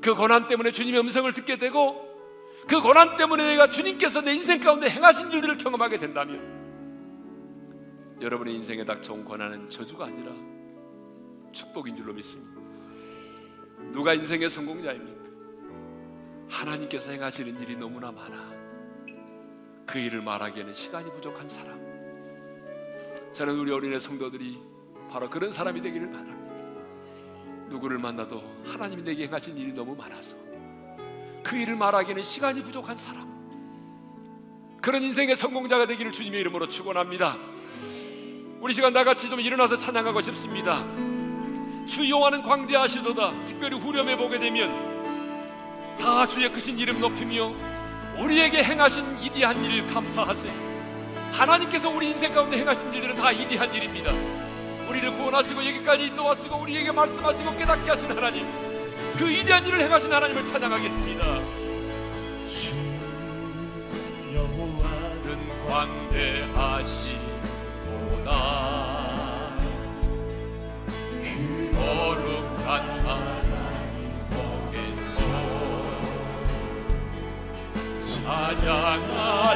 그 0.00 0.14
고난 0.14 0.46
때문에 0.46 0.72
주님의 0.72 1.00
음성을 1.00 1.32
듣게 1.32 1.56
되고 1.56 2.04
그 2.68 2.80
고난 2.80 3.16
때문에 3.16 3.46
내가 3.46 3.70
주님께서 3.70 4.20
내 4.20 4.34
인생 4.34 4.60
가운데 4.60 4.88
행하신 4.88 5.30
일들을 5.30 5.58
경험하게 5.58 5.98
된다면 5.98 6.56
여러분의 8.20 8.54
인생에 8.54 8.84
닥쳐온 8.84 9.24
고난은 9.24 9.68
저주가 9.70 10.06
아니라 10.06 10.32
축복인 11.52 11.96
줄로 11.96 12.12
믿습니다. 12.12 12.60
누가 13.92 14.14
인생의 14.14 14.50
성공자입니까? 14.50 15.25
하나님께서 16.48 17.10
행하시는 17.10 17.60
일이 17.60 17.76
너무나 17.76 18.10
많아. 18.12 18.54
그 19.86 19.98
일을 19.98 20.22
말하기에는 20.22 20.74
시간이 20.74 21.10
부족한 21.12 21.48
사람. 21.48 21.80
저는 23.32 23.58
우리 23.58 23.70
어린애 23.70 23.98
성도들이 24.00 24.60
바로 25.10 25.28
그런 25.28 25.52
사람이 25.52 25.80
되기를 25.82 26.10
바랍니다. 26.10 26.36
누구를 27.68 27.98
만나도 27.98 28.42
하나님이 28.64 29.02
내게 29.02 29.24
행하신 29.24 29.56
일이 29.56 29.72
너무 29.72 29.94
많아서 29.94 30.36
그 31.42 31.56
일을 31.56 31.76
말하기에는 31.76 32.22
시간이 32.22 32.62
부족한 32.62 32.96
사람 32.96 33.36
그런 34.80 35.02
인생의 35.02 35.36
성공자가 35.36 35.86
되기를 35.86 36.12
주님의 36.12 36.40
이름으로 36.40 36.68
축원합니다. 36.68 37.36
우리 38.60 38.72
시간 38.72 38.92
나같이 38.92 39.28
좀 39.28 39.40
일어나서 39.40 39.78
찬양하고 39.78 40.20
싶습니다. 40.20 40.84
주 41.86 42.08
여호와는 42.08 42.42
광대하시도다. 42.42 43.44
특별히 43.44 43.78
후렴에 43.78 44.16
보게 44.16 44.38
되면 44.38 44.95
다 45.98 46.26
주의 46.26 46.50
크신 46.50 46.78
이름 46.78 47.00
높이며 47.00 47.52
우리에게 48.18 48.62
행하신 48.62 49.18
이디한 49.20 49.64
일 49.64 49.86
감사하세요. 49.86 50.66
하나님께서 51.32 51.90
우리 51.90 52.10
인생 52.10 52.32
가운데 52.32 52.58
행하신 52.58 52.92
일들은 52.92 53.16
다 53.16 53.30
이디한 53.30 53.74
일입니다. 53.74 54.12
우리를 54.88 55.12
구원하시고 55.12 55.64
여기까지 55.66 56.04
인도하시고 56.06 56.56
우리에게 56.56 56.92
말씀하시고 56.92 57.56
깨닫게 57.56 57.90
하신 57.90 58.10
하나님 58.10 58.46
그 59.18 59.28
위대한 59.28 59.66
일을 59.66 59.80
행하신 59.80 60.12
하나님을 60.12 60.44
찬양하겠습니다 60.46 61.24
주 62.46 62.70
여호와는 64.32 65.68
광대하시도다 65.68 67.16
찬양할지 78.26 79.54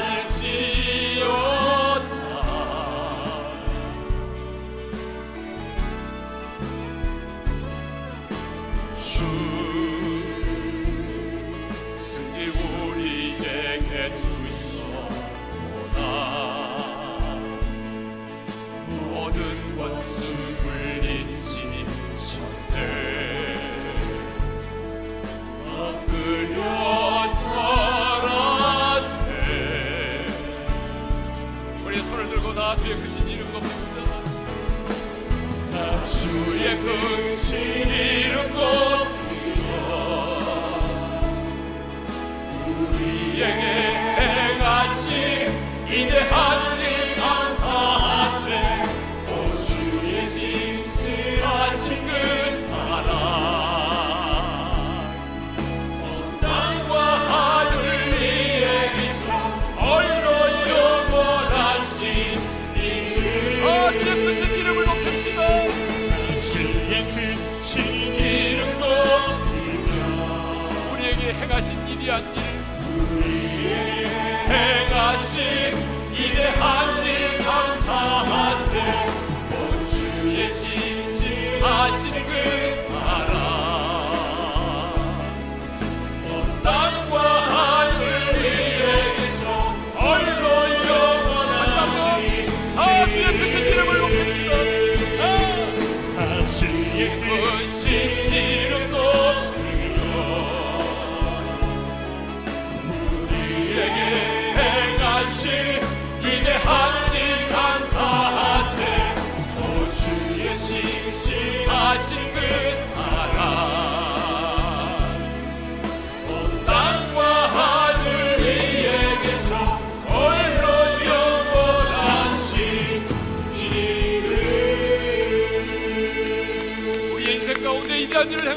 я 72.03 72.19
не 72.21 72.40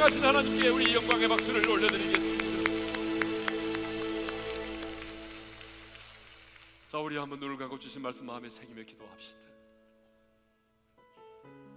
행하신 0.04 0.22
하나님께 0.22 0.68
우리 0.68 0.93
영광의 0.93 1.30
박수를 1.30 1.70
올려드리겠습니다. 1.70 2.43
자, 6.89 6.97
우리 6.97 7.16
한번 7.16 7.39
눈을 7.39 7.56
감고 7.56 7.80
주신 7.80 8.01
말씀 8.01 8.26
마음에 8.26 8.49
새기며 8.49 8.84
기도합시다. 8.84 9.39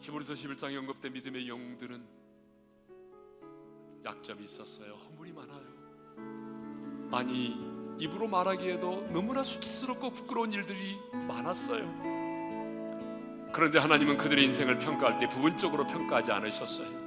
히브리서 0.01 0.35
11장에 0.35 0.77
언급된 0.77 1.13
믿음의 1.13 1.49
영웅들은 1.49 2.05
약점이 4.05 4.43
있었어요. 4.43 4.95
허물이 4.95 5.33
많아요. 5.33 5.67
아니 7.13 7.55
입으로 8.01 8.27
말하기에도 8.27 9.07
너무나 9.13 9.45
수치스럽고 9.45 10.11
부끄러운 10.11 10.53
일들이 10.53 10.99
많았어요. 11.13 11.85
그런데 13.53 13.79
하나님은 13.79 14.17
그들의 14.17 14.45
인생을 14.47 14.81
평가할 14.81 15.21
때 15.21 15.29
부분적으로 15.29 15.87
평가하지 15.87 16.33
않으셨어요. 16.33 17.06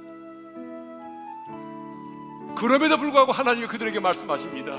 그럼에도 2.60 2.98
불구하고 2.98 3.32
하나님이 3.32 3.66
그들에게 3.68 4.00
말씀하십니다. 4.00 4.72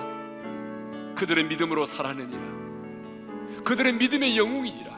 그들의 1.15 1.45
믿음으로 1.45 1.87
살아내니라. 1.87 2.41
그들의 3.63 3.93
믿음의 3.93 4.37
영웅이니라. 4.37 4.91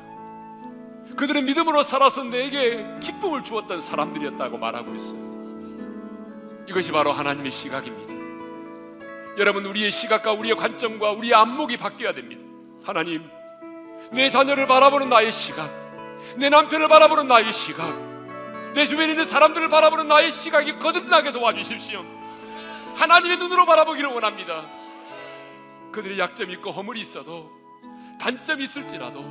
그들의 1.16 1.44
믿음으로 1.44 1.84
살아서 1.84 2.24
내게 2.24 2.86
기쁨을 3.02 3.46
주었던 3.46 3.80
사람들이었다고 3.80 4.58
말하고 4.58 4.96
있어요. 4.96 6.66
이것이 6.68 6.92
바로 6.92 7.14
하나님의 7.14 7.52
시각입니다. 7.52 8.14
여러분 9.38 9.66
우리의 9.66 9.90
시각과 9.90 10.34
우리의 10.34 10.58
관점과 10.58 11.12
우리의 11.12 11.36
안목이 11.36 11.78
바뀌어야 11.78 12.14
됩니다. 12.14 12.42
하나님, 12.84 13.24
내 14.12 14.30
자녀를 14.30 14.68
바라보는 14.68 15.08
나의 15.08 15.32
시각, 15.32 15.72
내 16.36 16.50
남편을 16.50 16.90
바라보는 16.90 17.30
나의 17.30 17.54
시각, 17.54 17.88
내 18.76 18.88
주변에 18.88 19.12
있는 19.12 19.24
사람들을 19.24 19.70
바라보는 19.70 20.10
나의 20.10 20.34
시각이 20.34 20.80
거듭나게 20.80 21.32
도와주십시오. 21.32 22.23
하나님의 22.96 23.38
눈으로 23.38 23.66
바라보기를 23.66 24.10
원합니다. 24.10 24.66
그들의 25.92 26.20
약점이 26.20 26.54
있고 26.54 26.72
허물이 26.72 27.00
있어도 27.02 27.52
단점이 28.20 28.64
있을지라도 28.64 29.24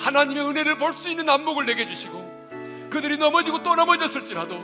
하나님의 0.00 0.44
은혜를 0.46 0.78
볼 0.78 0.92
수 0.94 1.10
있는 1.10 1.28
안목을 1.28 1.66
내게 1.66 1.86
주시고 1.86 2.88
그들이 2.90 3.18
넘어지고 3.18 3.62
또 3.62 3.74
넘어졌을지라도 3.74 4.62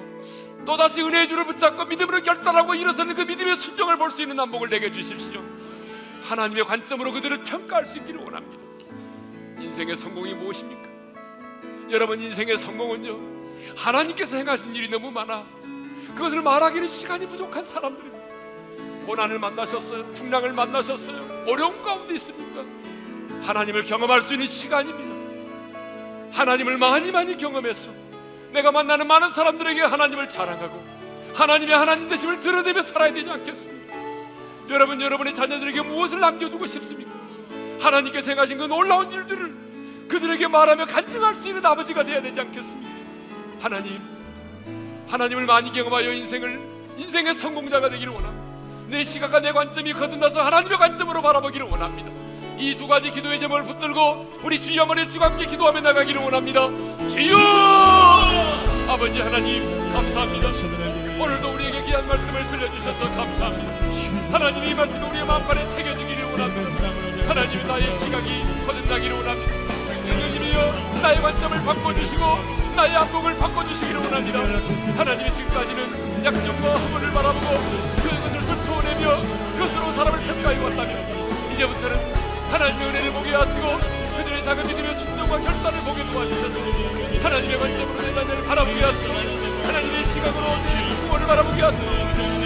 또다시 0.64 1.03
은혜의 1.03 1.28
줄을 1.28 1.45
붙잡고 1.45 1.84
믿음으로 1.84 2.22
결단하고 2.22 2.74
일어서는 2.74 3.14
그 3.14 3.22
믿음의 3.22 3.57
순종을 3.57 3.97
볼 3.99 4.11
수 4.11 4.22
있는 4.22 4.39
안목을 4.41 4.68
내게 4.68 4.91
주십시오. 4.91 5.41
하나님의 6.24 6.64
관점으로 6.64 7.12
그들을 7.12 7.45
평가할 7.45 7.84
수 7.87 7.99
있기를 7.99 8.20
원합니다. 8.20 8.64
인생의 9.61 9.97
성공이 9.97 10.34
무엇입니까? 10.34 10.89
여러분 11.91 12.20
인생의 12.20 12.59
성공은요 12.59 13.76
하나님께서 13.76 14.37
행하신 14.37 14.74
일이 14.74 14.89
너무 14.89 15.11
많아 15.11 15.47
그것을 16.16 16.43
말하기는 16.43 16.89
시간이 16.89 17.26
부족한 17.26 17.64
사람들입니다. 17.64 18.15
고난을 19.07 19.38
만나셨어요. 19.38 20.04
풍랑을 20.14 20.52
만나셨어요. 20.52 21.44
어려운 21.46 21.80
가운데 21.82 22.14
있습니까? 22.16 22.64
하나님을 23.46 23.84
경험할 23.86 24.22
수 24.22 24.34
있는 24.34 24.48
시간입니다. 24.48 25.14
하나님을 26.32 26.76
많이 26.76 27.12
많이 27.12 27.36
경험해서 27.36 27.90
내가 28.52 28.72
만나는 28.72 29.07
많은 29.07 29.30
사람들에게 29.30 29.80
하나님을 29.80 30.28
자랑하고 30.28 30.84
하나님의 31.34 31.76
하나님 31.76 32.09
되심을 32.09 32.40
드러내며 32.40 32.82
살아야 32.82 33.12
되지 33.12 33.30
않겠습니까? 33.30 33.94
여러분 34.68 35.00
여러분의 35.00 35.34
자녀들에게 35.34 35.82
무엇을 35.82 36.18
남겨두고 36.18 36.66
싶습니까? 36.66 37.12
하나님께서 37.80 38.32
행하신 38.32 38.59
그 38.59 38.64
놀라운 38.64 39.12
일들을 39.12 40.09
그들에게 40.09 40.48
말하며 40.48 40.86
간증할 40.86 41.34
수 41.36 41.48
있는 41.48 41.64
아버지가 41.64 42.02
되어야 42.02 42.22
되지 42.22 42.40
않겠습니까? 42.40 42.90
하나님 43.61 44.00
하나님을 45.09 45.46
많이 45.46 45.72
경험하여 45.72 46.12
인생을 46.12 46.61
인생의 46.96 47.34
성공자가 47.36 47.88
되기를 47.88 48.12
원합니다. 48.12 48.45
내 48.89 49.05
시각과 49.05 49.41
내 49.41 49.53
관점이 49.53 49.93
거듭나서 49.93 50.43
하나님의 50.43 50.78
관점으로 50.78 51.22
바라보기를 51.22 51.66
원합니다. 51.66 52.11
이 52.59 52.74
두 52.74 52.87
가지 52.89 53.11
기도의 53.11 53.39
제목을 53.39 53.64
붙들고 53.64 54.41
우리 54.43 54.59
주여 54.61 54.84
어머니 54.84 55.07
주와 55.09 55.26
함께 55.26 55.45
기도하며 55.45 55.80
나가기를 55.80 56.22
원합니다. 56.22 56.68
주여 57.11 57.37
아버지 58.89 59.20
하나님 59.20 59.93
감사합니다. 59.93 60.49
오늘도 61.20 61.53
우리에게 61.53 61.84
귀한 61.84 62.07
말씀을 62.09 62.47
들려주셔서 62.49 63.11
감사합니다. 63.14 64.32
하나님 64.32 64.64
이 64.64 64.74
말씀이 64.74 65.05
우리의 65.07 65.26
마음판에 65.26 65.66
새겨지기를 65.70 66.24
원합니다. 66.24 67.28
하나님 67.28 67.66
나의 67.66 67.99
시각이 67.99 68.66
거듭나기를 68.66 69.16
원합니다. 69.16 69.53
성령님이여 70.07 71.01
나의 71.03 71.20
관점을 71.20 71.62
바꿔주시고 71.62 72.24
나의 72.76 72.97
안목을 72.97 73.37
바꿔주시기를 73.37 74.01
원합니다. 74.01 74.39
하나님이 74.97 75.30
지금까지는 75.34 76.24
약점과 76.24 76.74
허물을 76.74 77.11
바라보고 77.12 77.95
쫓아오내며 79.07 79.52
그것으로 79.52 79.92
사람을 79.92 80.20
평가해 80.20 80.59
왔다면 80.64 81.52
이제부터는 81.52 82.14
하나님의 82.50 82.88
은혜를 82.88 83.12
보게 83.12 83.34
하시고 83.34 83.78
그들의 84.16 84.44
작은 84.44 84.66
믿음의 84.66 84.94
순종과 84.96 85.38
결단을 85.40 85.80
보게 85.80 86.04
도와주셔서 86.12 86.59
하나님의 87.22 87.59
관점으로 87.59 88.02
내 88.02 88.14
자녀를 88.14 88.44
바라보게 88.44 88.82
하시고 88.82 89.12
하나님의 89.66 90.04
시각으로 90.07 90.46
내 90.62 90.94
부모를 90.96 91.26
바라보게 91.26 91.62
하시고 91.62 91.90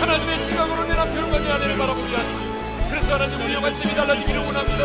하나님의 0.00 0.46
시각으로 0.46 0.84
내 0.84 0.94
남편과 0.94 1.38
내 1.38 1.50
아내를 1.50 1.78
바라보게 1.78 2.16
하시고 2.16 2.50
그래서 2.90 3.14
하나님 3.14 3.40
우리의 3.40 3.60
관점이 3.60 3.94
달라지기를 3.94 4.40
원합니다. 4.40 4.84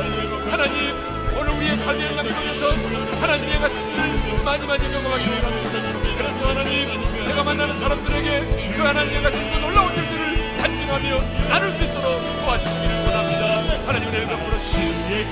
하나님 0.51 1.15
오늘 1.37 1.53
우리의 1.53 1.77
삶의 1.77 2.09
속에서 2.09 3.19
하나님의 3.19 3.59
가치를 3.59 4.43
많이 4.45 4.65
많이 4.65 4.91
경험하기를 4.91 5.43
원합니다. 5.43 6.15
그래서 6.17 6.49
하나님 6.49 7.25
내가 7.25 7.43
만나는 7.43 7.73
사람들에게 7.73 8.39
그 8.75 8.81
하나님의 8.81 9.23
가치를 9.23 9.61
놀라운 9.61 9.84
간증하며 10.95 11.21
나눌 11.49 11.71
수 11.73 11.83
있도록 11.83 12.21
도와주시기를 12.41 12.95
원합니다. 13.03 13.43
하나님 13.85 14.11
내 14.11 14.17
이름으로 14.19 14.57
주의 14.57 15.25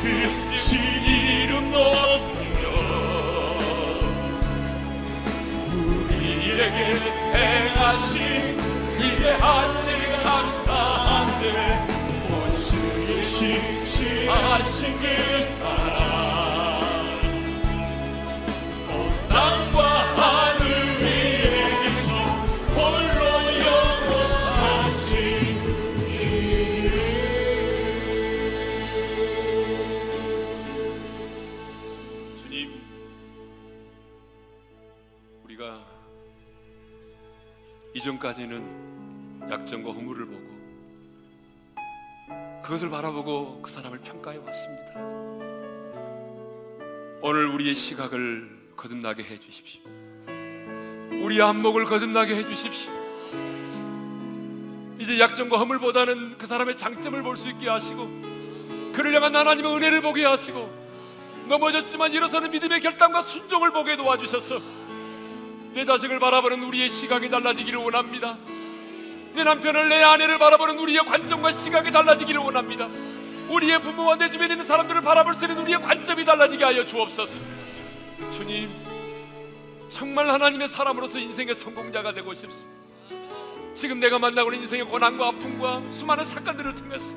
그신 0.51 0.79
이름 1.05 1.71
높여 1.71 2.69
우리에게 5.73 6.97
행하신 7.33 8.59
위대한 8.99 9.87
일 9.87 10.23
감사하세 10.23 11.41
온 12.29 12.55
주의 12.55 13.23
신실하신 13.23 14.99
그 14.99 15.41
사랑 15.43 16.32
이전까지는 38.03 39.47
약점과 39.49 39.91
허물을 39.93 40.25
보고 40.25 40.43
그것을 42.61 42.89
바라보고 42.89 43.61
그 43.61 43.71
사람을 43.71 43.99
평가해 43.99 44.39
왔습니다. 44.39 44.93
오늘 47.21 47.47
우리의 47.47 47.75
시각을 47.75 48.73
거듭나게 48.75 49.23
해 49.23 49.39
주십시오. 49.39 49.81
우리의 51.23 51.41
안목을 51.43 51.85
거듭나게 51.85 52.35
해 52.35 52.45
주십시오. 52.45 52.91
이제 54.99 55.17
약점과 55.19 55.57
허물보다는 55.57 56.37
그 56.37 56.45
사람의 56.45 56.75
장점을 56.77 57.21
볼 57.23 57.37
수 57.37 57.47
있게 57.49 57.69
하시고 57.69 58.05
그를 58.93 59.15
향한 59.15 59.33
하나님의 59.33 59.75
은혜를 59.75 60.01
보게 60.01 60.25
하시고 60.25 60.83
넘어졌지만 61.47 62.11
일어서는 62.11 62.51
믿음의 62.51 62.81
결단과 62.81 63.21
순종을 63.21 63.71
보게 63.71 63.95
도와주셔서 63.95 64.82
내 65.73 65.85
자식을 65.85 66.19
바라보는 66.19 66.63
우리의 66.63 66.89
시각이 66.89 67.29
달라지기를 67.29 67.79
원합니다. 67.79 68.37
내 69.33 69.43
남편을 69.43 69.89
내 69.89 70.03
아내를 70.03 70.37
바라보는 70.37 70.77
우리의 70.77 70.99
관점과 71.05 71.51
시각이 71.51 71.91
달라지기를 71.91 72.39
원합니다. 72.39 72.87
우리의 73.49 73.81
부모와 73.81 74.17
내 74.17 74.29
주변에 74.29 74.53
있는 74.53 74.65
사람들을 74.65 75.01
바라볼 75.01 75.33
수 75.33 75.45
있는 75.45 75.57
우리의 75.57 75.81
관점이 75.81 76.23
달라지게 76.23 76.63
하여 76.63 76.85
주옵소서. 76.85 77.39
주님, 78.37 78.69
정말 79.89 80.29
하나님의 80.29 80.67
사람으로서 80.67 81.17
인생의 81.19 81.55
성공자가 81.55 82.13
되고 82.13 82.33
싶습니다. 82.33 82.71
지금 83.75 83.99
내가 83.99 84.19
만나고 84.19 84.51
있는 84.51 84.63
인생의 84.63 84.85
고난과 84.85 85.27
아픔과 85.29 85.81
수많은 85.91 86.23
사건들을 86.23 86.75
통해서 86.75 87.13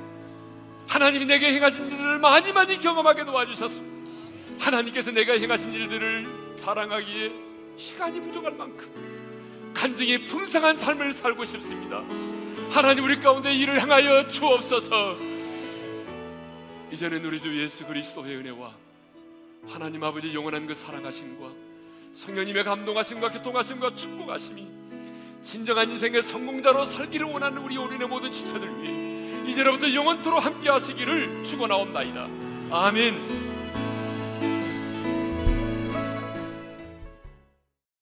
하나님이 0.89 1.27
내게 1.27 1.53
행하신 1.53 1.91
일들을 1.91 2.19
많이 2.19 2.53
많이 2.53 2.79
경험하게 2.79 3.25
도와주셔서 3.25 3.83
하나님께서 4.59 5.11
내가 5.11 5.35
행하신 5.35 5.73
일들을 5.73 6.27
사랑하기에 6.57 7.46
시간이 7.77 8.21
부족할 8.21 8.53
만큼 8.53 9.73
간증이 9.75 10.25
풍성한 10.25 10.77
삶을 10.77 11.13
살고 11.13 11.45
싶습니다. 11.45 12.03
하나님 12.71 13.05
우리 13.05 13.21
가운데 13.21 13.53
이를 13.53 13.81
향하여 13.81 14.27
주옵소서. 14.27 15.17
이제는 16.91 17.25
우리 17.25 17.41
주 17.41 17.61
예수 17.61 17.85
그리스도의 17.85 18.37
은혜와 18.37 18.75
하나님 19.69 20.03
아버지 20.03 20.33
영원한 20.33 20.67
그 20.67 20.75
사랑하심과 20.75 21.51
성령님의 22.15 22.65
감동하심과 22.65 23.31
교통하심과 23.33 23.95
축복하심이 23.95 24.67
진정한 25.43 25.91
인생의 25.91 26.23
성공자로 26.23 26.87
살기를 26.87 27.27
원하는 27.27 27.63
우리 27.63 27.77
오륜의 27.77 28.09
모든 28.09 28.33
지체들 28.33 28.83
위해 28.83 29.51
이제로부터 29.51 29.93
영원토록 29.93 30.45
함께 30.45 30.71
하시기를 30.71 31.45
축원하옵나이다. 31.45 32.29
아멘. 32.71 33.56